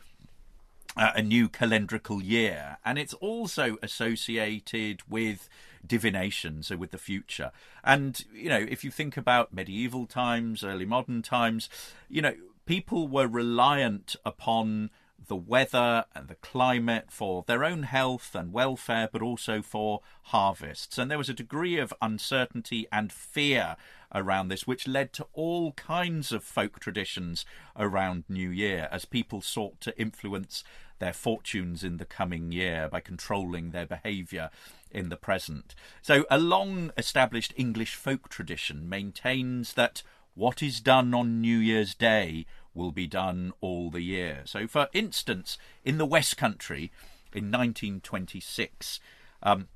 uh, 0.97 1.11
a 1.15 1.21
new 1.21 1.47
calendrical 1.47 2.21
year, 2.23 2.77
and 2.83 2.99
it's 2.99 3.13
also 3.15 3.77
associated 3.81 5.01
with 5.09 5.49
divination, 5.85 6.63
so 6.63 6.77
with 6.77 6.91
the 6.91 6.97
future. 6.97 7.51
And 7.83 8.23
you 8.33 8.49
know, 8.49 8.65
if 8.69 8.83
you 8.83 8.91
think 8.91 9.17
about 9.17 9.53
medieval 9.53 10.05
times, 10.05 10.63
early 10.63 10.85
modern 10.85 11.21
times, 11.21 11.69
you 12.09 12.21
know, 12.21 12.33
people 12.65 13.07
were 13.07 13.27
reliant 13.27 14.15
upon 14.25 14.89
the 15.27 15.35
weather 15.35 16.05
and 16.15 16.27
the 16.27 16.35
climate 16.35 17.05
for 17.09 17.43
their 17.47 17.63
own 17.63 17.83
health 17.83 18.35
and 18.35 18.53
welfare, 18.53 19.09
but 19.11 19.21
also 19.21 19.61
for 19.61 20.01
harvests. 20.23 20.97
And 20.97 21.09
there 21.09 21.17
was 21.17 21.29
a 21.29 21.33
degree 21.33 21.77
of 21.77 21.93
uncertainty 22.01 22.87
and 22.91 23.11
fear 23.11 23.75
around 24.13 24.47
this, 24.49 24.67
which 24.67 24.87
led 24.87 25.13
to 25.13 25.27
all 25.33 25.71
kinds 25.73 26.31
of 26.31 26.43
folk 26.43 26.79
traditions 26.79 27.45
around 27.77 28.23
New 28.27 28.49
Year 28.49 28.89
as 28.91 29.05
people 29.05 29.41
sought 29.41 29.79
to 29.81 29.97
influence 29.99 30.63
their 30.99 31.13
fortunes 31.13 31.83
in 31.83 31.97
the 31.97 32.05
coming 32.05 32.51
year 32.51 32.87
by 32.89 32.99
controlling 32.99 33.71
their 33.71 33.85
behaviour 33.85 34.49
in 34.91 35.09
the 35.09 35.17
present. 35.17 35.73
So, 36.01 36.25
a 36.29 36.37
long 36.37 36.91
established 36.97 37.53
English 37.57 37.95
folk 37.95 38.29
tradition 38.29 38.87
maintains 38.87 39.73
that 39.73 40.03
what 40.33 40.61
is 40.63 40.79
done 40.79 41.13
on 41.13 41.41
New 41.41 41.57
Year's 41.57 41.95
Day 41.95 42.45
will 42.73 42.91
be 42.91 43.07
done 43.07 43.53
all 43.61 43.89
the 43.89 44.01
year. 44.01 44.41
So, 44.45 44.67
for 44.67 44.87
instance, 44.93 45.57
in 45.83 45.97
the 45.97 46.05
West 46.05 46.37
Country 46.37 46.91
in 47.33 47.45
1926, 47.51 48.99
um, 49.43 49.67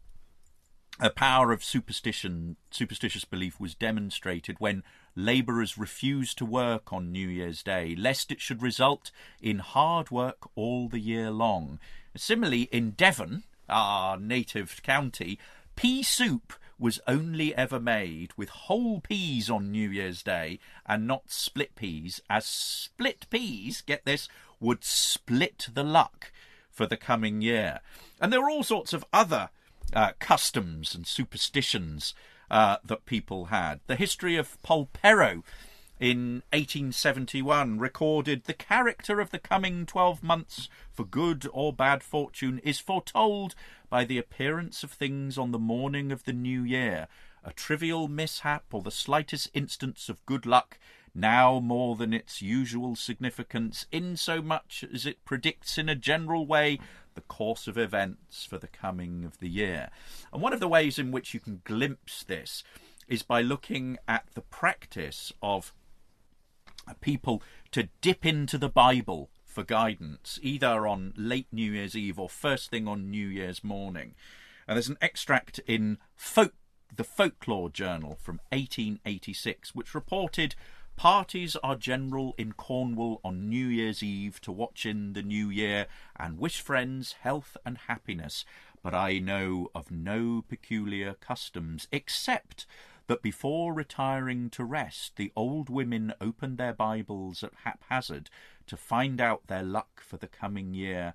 a 0.99 1.09
power 1.09 1.51
of 1.51 1.63
superstition, 1.63 2.55
superstitious 2.71 3.25
belief 3.25 3.59
was 3.59 3.75
demonstrated 3.75 4.59
when 4.59 4.83
labourers 5.15 5.77
refused 5.77 6.37
to 6.37 6.45
work 6.45 6.93
on 6.93 7.11
New 7.11 7.27
Year's 7.27 7.63
Day, 7.63 7.95
lest 7.97 8.31
it 8.31 8.39
should 8.39 8.61
result 8.61 9.11
in 9.41 9.59
hard 9.59 10.09
work 10.09 10.49
all 10.55 10.87
the 10.87 10.99
year 10.99 11.31
long. 11.31 11.79
Similarly, 12.15 12.63
in 12.71 12.91
Devon, 12.91 13.43
our 13.67 14.17
native 14.17 14.81
county, 14.83 15.37
pea 15.75 16.03
soup 16.03 16.53
was 16.77 16.99
only 17.07 17.55
ever 17.55 17.79
made 17.79 18.31
with 18.35 18.49
whole 18.49 18.99
peas 18.99 19.49
on 19.49 19.71
New 19.71 19.89
Year's 19.89 20.21
Day 20.23 20.59
and 20.85 21.07
not 21.07 21.31
split 21.31 21.75
peas, 21.75 22.21
as 22.29 22.45
split 22.45 23.27
peas, 23.29 23.81
get 23.81 24.03
this, 24.05 24.27
would 24.59 24.83
split 24.83 25.67
the 25.73 25.83
luck 25.83 26.31
for 26.69 26.85
the 26.85 26.97
coming 26.97 27.41
year. 27.41 27.79
And 28.19 28.31
there 28.31 28.41
were 28.41 28.49
all 28.49 28.63
sorts 28.63 28.93
of 28.93 29.05
other 29.13 29.49
uh, 29.93 30.11
customs 30.19 30.93
and 30.93 31.07
superstitions 31.07 32.13
uh, 32.51 32.77
that 32.83 33.05
people 33.05 33.45
had. 33.45 33.79
The 33.87 33.95
history 33.95 34.35
of 34.35 34.61
Polperro 34.61 35.43
in 35.99 36.43
1871 36.51 37.79
recorded 37.79 38.43
the 38.43 38.53
character 38.53 39.21
of 39.21 39.31
the 39.31 39.39
coming 39.39 39.85
12 39.85 40.21
months 40.21 40.67
for 40.91 41.05
good 41.05 41.47
or 41.53 41.71
bad 41.71 42.03
fortune 42.03 42.59
is 42.63 42.79
foretold 42.79 43.55
by 43.89 44.03
the 44.03 44.17
appearance 44.17 44.83
of 44.83 44.91
things 44.91 45.37
on 45.37 45.51
the 45.51 45.59
morning 45.59 46.11
of 46.11 46.25
the 46.25 46.33
new 46.33 46.63
year, 46.63 47.07
a 47.43 47.53
trivial 47.53 48.09
mishap 48.09 48.65
or 48.73 48.81
the 48.81 48.91
slightest 48.91 49.49
instance 49.53 50.09
of 50.09 50.25
good 50.25 50.45
luck 50.45 50.77
now 51.13 51.61
more 51.61 51.95
than 51.95 52.13
its 52.13 52.41
usual 52.41 52.97
significance, 52.97 53.85
insomuch 53.89 54.83
as 54.93 55.05
it 55.05 55.23
predicts 55.23 55.77
in 55.77 55.87
a 55.87 55.95
general 55.95 56.45
way 56.45 56.77
the 57.13 57.21
course 57.21 57.67
of 57.67 57.77
events 57.77 58.43
for 58.43 58.57
the 58.57 58.67
coming 58.67 59.23
of 59.23 59.39
the 59.39 59.47
year. 59.47 59.89
And 60.33 60.41
one 60.41 60.51
of 60.51 60.59
the 60.59 60.67
ways 60.67 60.99
in 60.99 61.11
which 61.11 61.33
you 61.33 61.39
can 61.39 61.61
glimpse 61.63 62.23
this 62.23 62.65
is 63.07 63.23
by 63.23 63.41
looking 63.41 63.97
at 64.09 64.25
the 64.33 64.41
practice 64.41 65.31
of 65.41 65.73
people 66.93 67.41
to 67.71 67.89
dip 68.01 68.25
into 68.25 68.57
the 68.57 68.69
Bible 68.69 69.29
for 69.43 69.63
guidance, 69.63 70.37
either 70.41 70.85
on 70.85 71.13
late 71.15 71.47
New 71.51 71.71
Year's 71.71 71.95
Eve 71.95 72.19
or 72.19 72.29
first 72.29 72.69
thing 72.69 72.87
on 72.87 73.09
New 73.09 73.27
Year's 73.27 73.63
morning. 73.63 74.13
And 74.67 74.75
there's 74.75 74.89
an 74.89 74.97
extract 75.01 75.59
in 75.65 75.97
folk, 76.15 76.53
the 76.93 77.03
Folklore 77.03 77.69
Journal 77.69 78.17
from 78.21 78.39
1886, 78.51 79.73
which 79.73 79.95
reported 79.95 80.55
parties 80.95 81.55
are 81.57 81.75
general 81.75 82.35
in 82.37 82.53
Cornwall 82.53 83.19
on 83.23 83.49
New 83.49 83.67
Year's 83.67 84.01
Eve 84.01 84.41
to 84.41 84.51
watch 84.51 84.85
in 84.85 85.13
the 85.13 85.23
new 85.23 85.49
year 85.49 85.87
and 86.17 86.39
wish 86.39 86.59
friends 86.59 87.15
health 87.21 87.57
and 87.65 87.77
happiness. 87.87 88.45
But 88.81 88.93
I 88.93 89.19
know 89.19 89.69
of 89.73 89.89
no 89.89 90.43
peculiar 90.47 91.13
customs 91.15 91.87
except 91.91 92.65
but 93.07 93.21
before 93.21 93.73
retiring 93.73 94.49
to 94.51 94.63
rest, 94.63 95.15
the 95.15 95.31
old 95.35 95.69
women 95.69 96.13
opened 96.19 96.57
their 96.57 96.73
Bibles 96.73 97.43
at 97.43 97.53
haphazard 97.63 98.29
to 98.67 98.77
find 98.77 99.21
out 99.21 99.47
their 99.47 99.63
luck 99.63 100.01
for 100.01 100.17
the 100.17 100.27
coming 100.27 100.73
year. 100.73 101.13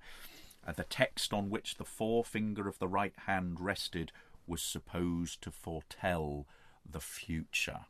And 0.65 0.75
the 0.75 0.83
text 0.83 1.33
on 1.33 1.49
which 1.49 1.75
the 1.75 1.85
forefinger 1.85 2.67
of 2.67 2.79
the 2.79 2.87
right 2.87 3.15
hand 3.25 3.59
rested 3.59 4.11
was 4.47 4.61
supposed 4.61 5.41
to 5.41 5.51
foretell 5.51 6.47
the 6.89 6.99
future. 6.99 7.81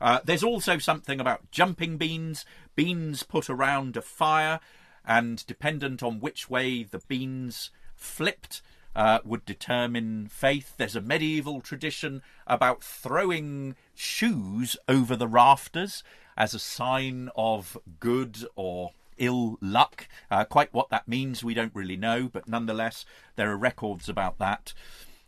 Uh, 0.00 0.20
there's 0.24 0.42
also 0.42 0.78
something 0.78 1.20
about 1.20 1.50
jumping 1.50 1.96
beans, 1.96 2.44
beans 2.74 3.22
put 3.22 3.48
around 3.48 3.96
a 3.96 4.02
fire, 4.02 4.60
and 5.04 5.46
dependent 5.46 6.02
on 6.02 6.20
which 6.20 6.50
way 6.50 6.82
the 6.82 7.00
beans 7.06 7.70
flipped 7.94 8.60
uh, 8.96 9.20
would 9.24 9.44
determine 9.44 10.26
faith. 10.26 10.72
There's 10.78 10.96
a 10.96 11.00
medieval 11.00 11.60
tradition 11.60 12.22
about 12.46 12.82
throwing 12.82 13.76
shoes 13.94 14.76
over 14.88 15.14
the 15.14 15.28
rafters 15.28 16.02
as 16.36 16.54
a 16.54 16.58
sign 16.58 17.30
of 17.36 17.76
good 18.00 18.44
or 18.56 18.90
ill 19.18 19.58
luck. 19.60 20.08
Uh, 20.30 20.44
quite 20.44 20.72
what 20.72 20.88
that 20.88 21.06
means, 21.06 21.44
we 21.44 21.54
don't 21.54 21.74
really 21.74 21.96
know, 21.96 22.28
but 22.32 22.48
nonetheless, 22.48 23.04
there 23.36 23.50
are 23.50 23.56
records 23.56 24.08
about 24.08 24.38
that. 24.38 24.72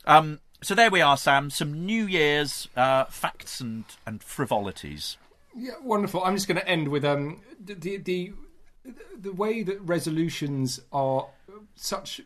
Um, 0.06 0.40
so 0.62 0.74
there 0.74 0.90
we 0.90 1.02
are, 1.02 1.16
Sam. 1.16 1.50
Some 1.50 1.86
New 1.86 2.06
Year's 2.06 2.68
uh, 2.74 3.04
facts 3.04 3.60
and, 3.60 3.84
and 4.06 4.22
frivolities. 4.22 5.18
Yeah, 5.54 5.72
wonderful. 5.82 6.24
I'm 6.24 6.36
just 6.36 6.48
going 6.48 6.60
to 6.60 6.68
end 6.68 6.88
with 6.88 7.04
um 7.04 7.42
the 7.62 7.74
the 7.74 8.32
the 9.18 9.32
way 9.32 9.62
that 9.62 9.80
resolutions 9.80 10.80
are 10.92 11.26
such 11.74 12.20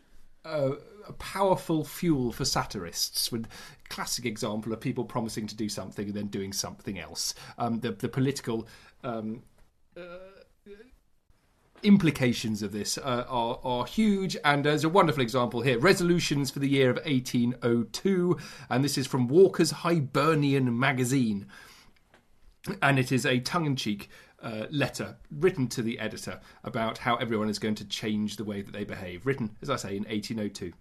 a, 0.45 0.73
powerful 1.19 1.83
fuel 1.83 2.31
for 2.31 2.45
satirists. 2.45 3.31
With 3.31 3.47
classic 3.89 4.25
example 4.25 4.71
of 4.73 4.79
people 4.79 5.03
promising 5.03 5.47
to 5.47 5.55
do 5.55 5.69
something 5.69 6.07
and 6.07 6.15
then 6.15 6.27
doing 6.27 6.53
something 6.53 6.99
else. 6.99 7.33
Um, 7.57 7.79
the 7.79 7.91
the 7.91 8.09
political. 8.09 8.67
Um, 9.03 9.43
uh, 9.95 10.01
implications 11.83 12.63
of 12.63 12.71
this 12.71 12.97
uh, 12.97 13.25
are, 13.27 13.59
are 13.63 13.85
huge, 13.85 14.37
and 14.43 14.63
there's 14.63 14.83
a 14.83 14.89
wonderful 14.89 15.21
example 15.21 15.61
here. 15.61 15.77
Resolutions 15.77 16.49
for 16.49 16.59
the 16.59 16.69
year 16.69 16.89
of 16.89 16.95
1802, 17.05 18.37
and 18.69 18.83
this 18.83 18.97
is 18.97 19.05
from 19.05 19.27
Walker's 19.27 19.71
Hibernian 19.71 20.79
magazine, 20.79 21.47
and 22.81 22.97
it 22.97 23.11
is 23.11 23.25
a 23.25 23.39
tongue-in-cheek 23.39 24.09
uh, 24.43 24.67
letter 24.69 25.15
written 25.31 25.67
to 25.69 25.81
the 25.81 25.99
editor 25.99 26.39
about 26.63 26.99
how 26.99 27.15
everyone 27.15 27.49
is 27.49 27.59
going 27.59 27.75
to 27.75 27.85
change 27.85 28.35
the 28.35 28.43
way 28.43 28.61
that 28.61 28.73
they 28.73 28.83
behave. 28.83 29.25
Written, 29.25 29.55
as 29.61 29.69
I 29.69 29.77
say, 29.77 29.95
in 29.95 30.03
1802. 30.03 30.73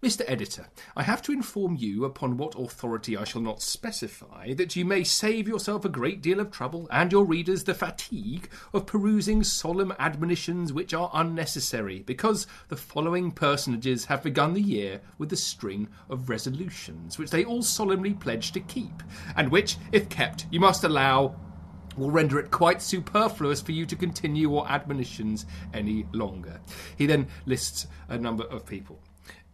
Mr. 0.00 0.22
Editor, 0.28 0.68
I 0.96 1.02
have 1.02 1.20
to 1.22 1.32
inform 1.32 1.74
you, 1.74 2.04
upon 2.04 2.36
what 2.36 2.54
authority 2.56 3.16
I 3.16 3.24
shall 3.24 3.40
not 3.40 3.60
specify, 3.60 4.54
that 4.54 4.76
you 4.76 4.84
may 4.84 5.02
save 5.02 5.48
yourself 5.48 5.84
a 5.84 5.88
great 5.88 6.22
deal 6.22 6.38
of 6.38 6.52
trouble, 6.52 6.86
and 6.92 7.10
your 7.10 7.24
readers 7.24 7.64
the 7.64 7.74
fatigue, 7.74 8.48
of 8.72 8.86
perusing 8.86 9.42
solemn 9.42 9.92
admonitions 9.98 10.72
which 10.72 10.94
are 10.94 11.10
unnecessary, 11.12 12.04
because 12.06 12.46
the 12.68 12.76
following 12.76 13.32
personages 13.32 14.04
have 14.04 14.22
begun 14.22 14.54
the 14.54 14.62
year 14.62 15.00
with 15.18 15.32
a 15.32 15.36
string 15.36 15.88
of 16.08 16.28
resolutions, 16.28 17.18
which 17.18 17.30
they 17.30 17.44
all 17.44 17.62
solemnly 17.62 18.14
pledge 18.14 18.52
to 18.52 18.60
keep, 18.60 19.02
and 19.34 19.50
which, 19.50 19.78
if 19.90 20.08
kept, 20.08 20.46
you 20.52 20.60
must 20.60 20.84
allow 20.84 21.34
will 21.98 22.10
render 22.10 22.38
it 22.38 22.50
quite 22.50 22.80
superfluous 22.80 23.60
for 23.60 23.72
you 23.72 23.84
to 23.86 23.96
continue 23.96 24.42
your 24.42 24.68
admonitions 24.70 25.46
any 25.74 26.06
longer. 26.12 26.60
He 26.96 27.06
then 27.06 27.28
lists 27.46 27.86
a 28.08 28.16
number 28.16 28.44
of 28.44 28.64
people. 28.64 29.00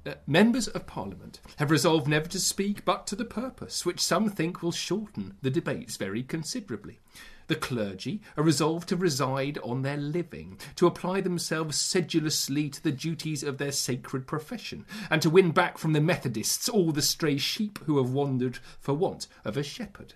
Uh, 0.07 0.15
members 0.27 0.69
of 0.69 0.87
Parliament 0.87 1.41
have 1.57 1.71
resolved 1.71 2.07
never 2.07 2.29
to 2.29 2.39
speak 2.39 2.85
but 2.85 3.07
to 3.07 3.17
the 3.17 3.25
purpose, 3.25 3.87
which 3.87 4.01
some 4.01 4.29
think 4.29 4.63
will 4.63 4.73
shorten 4.73 5.35
the 5.41 5.51
debates 5.51 5.97
very 5.97 6.23
considerably. 6.23 7.01
The 7.47 7.55
clergy 7.55 8.23
are 8.37 8.45
resolved 8.45 8.89
to 8.89 8.97
reside 8.97 9.59
on 9.59 9.83
their 9.83 9.99
living, 9.99 10.59
to 10.77 10.87
apply 10.87 11.21
themselves 11.21 11.77
sedulously 11.79 12.71
to 12.71 12.83
the 12.83 12.93
duties 12.93 13.43
of 13.43 13.59
their 13.59 13.73
sacred 13.73 14.27
profession, 14.27 14.87
and 15.11 15.21
to 15.21 15.29
win 15.29 15.51
back 15.51 15.77
from 15.77 15.93
the 15.93 16.01
Methodists 16.01 16.69
all 16.69 16.91
the 16.91 17.03
stray 17.03 17.37
sheep 17.37 17.79
who 17.85 17.99
have 17.99 18.11
wandered 18.11 18.59
for 18.81 18.95
want 18.95 19.27
of 19.45 19.59
a 19.59 19.63
shepherd. 19.63 20.15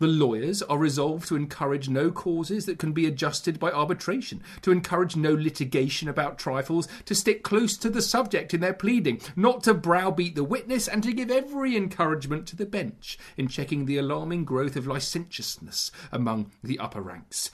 The 0.00 0.06
lawyers 0.08 0.60
are 0.62 0.78
resolved 0.78 1.28
to 1.28 1.36
encourage 1.36 1.88
no 1.88 2.10
causes 2.10 2.66
that 2.66 2.80
can 2.80 2.92
be 2.92 3.06
adjusted 3.06 3.60
by 3.60 3.70
arbitration, 3.70 4.42
to 4.62 4.72
encourage 4.72 5.14
no 5.14 5.32
litigation 5.32 6.08
about 6.08 6.38
trifles, 6.38 6.88
to 7.04 7.14
stick 7.14 7.44
close 7.44 7.76
to 7.76 7.88
the 7.88 8.02
subject 8.02 8.52
in 8.52 8.60
their 8.60 8.74
pleading, 8.74 9.20
not 9.36 9.62
to 9.62 9.74
browbeat 9.74 10.34
the 10.34 10.42
witness, 10.42 10.88
and 10.88 11.02
to 11.04 11.12
give 11.12 11.30
every 11.30 11.76
encouragement 11.76 12.46
to 12.48 12.56
the 12.56 12.66
bench 12.66 13.18
in 13.36 13.46
checking 13.46 13.84
the 13.84 13.96
alarming 13.96 14.44
growth 14.44 14.74
of 14.74 14.86
licentiousness 14.86 15.92
among 16.10 16.50
the 16.62 16.78
upper 16.80 17.00
ranks. 17.00 17.50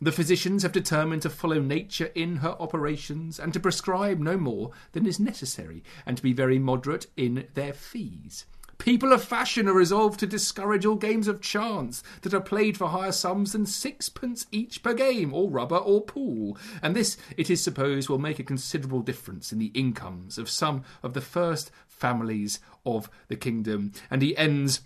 The 0.00 0.12
physicians 0.12 0.64
have 0.64 0.72
determined 0.72 1.22
to 1.22 1.30
follow 1.30 1.60
nature 1.60 2.10
in 2.14 2.36
her 2.36 2.56
operations 2.58 3.38
and 3.38 3.52
to 3.52 3.60
prescribe 3.60 4.18
no 4.18 4.36
more 4.36 4.72
than 4.92 5.06
is 5.06 5.20
necessary, 5.20 5.84
and 6.06 6.16
to 6.16 6.22
be 6.22 6.32
very 6.32 6.58
moderate 6.58 7.06
in 7.16 7.46
their 7.54 7.72
fees. 7.72 8.46
People 8.82 9.12
of 9.12 9.22
fashion 9.22 9.68
are 9.68 9.74
resolved 9.74 10.18
to 10.18 10.26
discourage 10.26 10.84
all 10.84 10.96
games 10.96 11.28
of 11.28 11.40
chance 11.40 12.02
that 12.22 12.34
are 12.34 12.40
played 12.40 12.76
for 12.76 12.88
higher 12.88 13.12
sums 13.12 13.52
than 13.52 13.64
sixpence 13.64 14.46
each 14.50 14.82
per 14.82 14.92
game, 14.92 15.32
or 15.32 15.48
rubber, 15.48 15.76
or 15.76 16.00
pool, 16.00 16.58
and 16.82 16.96
this, 16.96 17.16
it 17.36 17.48
is 17.48 17.62
supposed, 17.62 18.08
will 18.08 18.18
make 18.18 18.40
a 18.40 18.42
considerable 18.42 18.98
difference 18.98 19.52
in 19.52 19.60
the 19.60 19.70
incomes 19.72 20.36
of 20.36 20.50
some 20.50 20.82
of 21.00 21.14
the 21.14 21.20
first 21.20 21.70
families 21.86 22.58
of 22.84 23.08
the 23.28 23.36
kingdom. 23.36 23.92
And 24.10 24.20
he 24.20 24.36
ends 24.36 24.80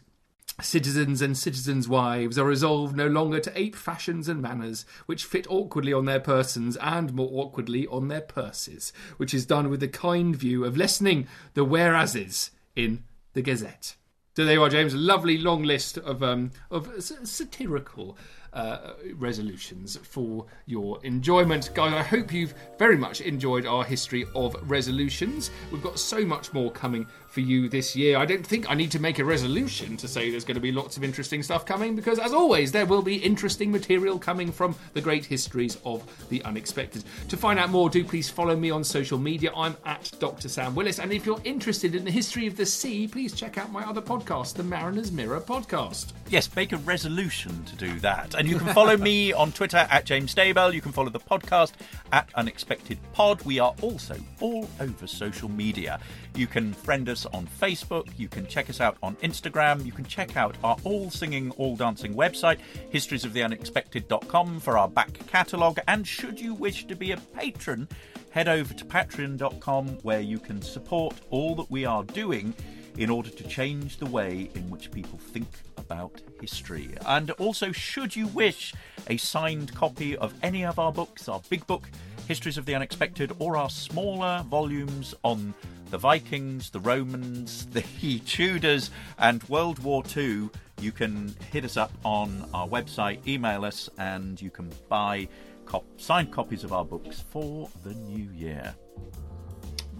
Citizens 0.61 1.22
and 1.22 1.35
citizens' 1.35 1.88
wives 1.88 2.38
are 2.38 2.44
resolved 2.44 2.94
no 2.94 3.06
longer 3.06 3.40
to 3.40 3.59
ape 3.59 3.74
fashions 3.74 4.28
and 4.28 4.42
manners 4.42 4.85
which 5.06 5.24
fit 5.24 5.46
awkwardly 5.48 5.94
on 5.94 6.04
their 6.04 6.20
persons 6.20 6.76
and 6.82 7.14
more 7.14 7.30
awkwardly 7.32 7.87
on 7.87 8.09
their 8.09 8.20
purses, 8.20 8.92
which 9.16 9.32
is 9.32 9.46
done 9.46 9.70
with 9.70 9.80
the 9.80 9.88
kind 9.88 10.37
view 10.37 10.66
of 10.66 10.76
lessening 10.76 11.26
the 11.54 11.64
whereases 11.64 12.50
in 12.74 13.02
the 13.37 13.42
Gazette. 13.42 13.96
So 14.35 14.44
there 14.44 14.55
you 14.55 14.62
are, 14.62 14.70
James. 14.70 14.94
Lovely 14.94 15.37
long 15.38 15.62
list 15.62 15.99
of 15.99 16.22
um, 16.22 16.51
of 16.70 16.90
satirical 16.99 18.16
uh, 18.55 18.94
resolutions 19.14 19.99
for 19.99 20.46
your 20.64 20.99
enjoyment. 21.05 21.70
Guys, 21.75 21.92
I 21.92 22.03
hope 22.03 22.33
you've 22.33 22.55
very 22.79 22.96
much 22.96 23.20
enjoyed 23.20 23.66
our 23.66 23.85
history 23.85 24.25
of 24.35 24.57
resolutions. 24.68 25.51
We've 25.70 25.83
got 25.83 25.99
so 25.99 26.25
much 26.25 26.55
more 26.55 26.70
coming 26.70 27.07
for 27.37 27.42
you 27.42 27.68
this 27.68 27.94
year. 27.94 28.16
I 28.16 28.25
don't 28.25 28.46
think 28.46 28.70
I 28.70 28.75
need 28.75 28.90
to 28.92 28.99
make 28.99 29.18
a 29.18 29.25
resolution 29.25 29.99
to 29.99 30.09
say 30.09 30.31
there's 30.31 30.46
going 30.46 30.55
to 30.55 30.61
be 30.61 30.72
lots 30.72 30.96
of 30.96 31.05
interesting 31.05 31.42
stuff 31.42 31.66
coming 31.66 31.94
because, 31.94 32.18
as 32.18 32.33
always, 32.33 32.72
there 32.72 32.87
will 32.87 33.03
be 33.03 33.16
interesting 33.16 33.70
material 33.70 34.18
coming 34.18 34.51
from 34.51 34.75
the 34.94 35.03
great 35.03 35.27
histories 35.27 35.77
of 35.85 36.03
the 36.31 36.42
unexpected. 36.44 37.05
To 37.29 37.37
find 37.37 37.59
out 37.59 37.68
more, 37.68 37.90
do 37.90 38.03
please 38.05 38.31
follow 38.31 38.57
me 38.57 38.70
on 38.70 38.83
social 38.83 39.18
media. 39.18 39.53
I'm 39.55 39.77
at 39.85 40.11
Dr. 40.18 40.49
Sam 40.49 40.75
Willis. 40.75 40.99
And 40.99 41.12
if 41.12 41.27
you're 41.27 41.42
interested 41.44 41.94
in 41.94 42.07
the 42.07 42.11
history 42.11 42.46
of 42.46 42.57
the 42.57 42.64
sea, 42.64 43.07
please 43.07 43.35
check 43.35 43.59
out 43.59 43.70
my 43.70 43.85
other 43.85 44.01
podcast, 44.01 44.55
the 44.55 44.62
Mariner's 44.62 45.12
Mirror 45.12 45.42
podcast. 45.42 46.14
Yes, 46.31 46.49
make 46.57 46.72
a 46.72 46.79
resolution 46.79 47.64
to 47.64 47.77
do 47.77 48.01
that. 48.01 48.35
And 48.35 48.49
you 48.49 48.59
can 48.59 48.72
follow 48.72 48.96
me 48.96 49.33
on 49.35 49.53
Twitter 49.53 49.87
at 49.90 50.07
James 50.07 50.35
Daybell. 50.35 50.72
You 50.72 50.81
can 50.81 50.90
follow 50.90 51.11
the 51.11 51.20
podcast 51.20 51.72
at 52.12 52.31
Unexpected 52.35 52.99
Pod. 53.12 53.42
We 53.42 53.59
are 53.59 53.75
also 53.83 54.16
all 54.40 54.66
over 54.81 55.07
social 55.07 55.51
media. 55.51 56.01
You 56.37 56.46
can 56.46 56.75
friend 56.75 57.09
us 57.09 57.25
on 57.25 57.46
Facebook. 57.46 58.09
You 58.18 58.29
can 58.29 58.46
check 58.46 58.68
us 58.68 58.81
out 58.81 58.99
on 59.03 59.16
Instagram. 59.16 59.87
You 59.87 59.92
can 59.92 60.05
check 60.05 60.37
out 60.37 60.55
our 60.62 60.77
all 60.85 61.09
singing, 61.11 61.51
all 61.53 61.77
dancing 61.77 62.14
website, 62.14 62.59
historiesoftheunexpected.com, 62.92 64.61
for 64.61 64.77
our 64.77 64.88
back 64.88 65.14
catalogue. 65.29 65.79
And 65.88 66.07
should 66.07 66.38
you 66.38 66.53
wish 66.53 66.87
to 66.88 66.94
be 66.94 67.12
a 67.12 67.16
patron, 67.16 67.88
head 68.31 68.49
over 68.49 68.75
to 68.75 68.85
patreon.com 68.85 69.88
where 70.03 70.20
you 70.20 70.38
can 70.38 70.61
support 70.61 71.14
all 71.31 71.55
that 71.55 71.70
we 71.70 71.87
are 71.87 72.05
doing 72.05 72.53
in 72.99 73.09
order 73.09 73.31
to 73.31 73.49
change 73.49 73.96
the 73.96 74.07
way 74.07 74.51
in 74.55 74.68
which 74.68 74.90
people 74.90 75.18
think 75.18 75.49
about 75.79 76.20
history. 76.40 76.90
And 77.07 77.31
also, 77.33 77.72
should 77.72 78.14
you 78.14 78.27
wish 78.29 78.75
a 79.09 79.16
signed 79.16 79.75
copy 79.75 80.16
of 80.18 80.35
any 80.42 80.66
of 80.66 80.79
our 80.79 80.92
books, 80.92 81.29
our 81.29 81.40
big 81.49 81.66
book, 81.66 81.88
Histories 82.29 82.59
of 82.59 82.66
the 82.66 82.75
Unexpected, 82.75 83.33
or 83.38 83.57
our 83.57 83.70
smaller 83.70 84.44
volumes 84.49 85.14
on 85.22 85.55
the 85.90 85.99
Vikings, 85.99 86.70
the 86.70 86.81
Romans, 86.81 87.66
the 87.72 88.18
Tudors, 88.20 88.90
and 89.18 89.42
World 89.49 89.79
War 89.81 90.03
II, 90.16 90.51
you 90.81 90.92
can 90.92 91.35
hit 91.53 91.64
us 91.64 91.77
up 91.77 91.92
on 92.05 92.49
our 92.53 92.68
website, 92.68 93.27
email 93.27 93.64
us, 93.64 93.88
and 93.99 94.40
you 94.40 94.51
can 94.51 94.70
buy 94.88 95.29
cop- 95.64 95.87
signed 95.96 96.33
copies 96.33 96.64
of 96.64 96.72
our 96.72 96.85
books 96.85 97.25
for 97.31 97.68
the 97.85 97.94
new 97.94 98.31
year. 98.33 98.75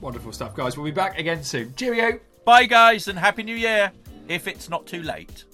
Wonderful 0.01 0.33
stuff, 0.33 0.55
guys. 0.55 0.77
We'll 0.77 0.85
be 0.85 0.91
back 0.91 1.19
again 1.19 1.43
soon. 1.43 1.75
Cheerio! 1.75 2.21
Bye, 2.45 2.67
guys, 2.67 3.09
and 3.09 3.19
Happy 3.19 3.43
New 3.43 3.57
Year, 3.57 3.91
if 4.29 4.47
it's 4.47 4.69
not 4.69 4.87
too 4.87 5.03
late. 5.03 5.45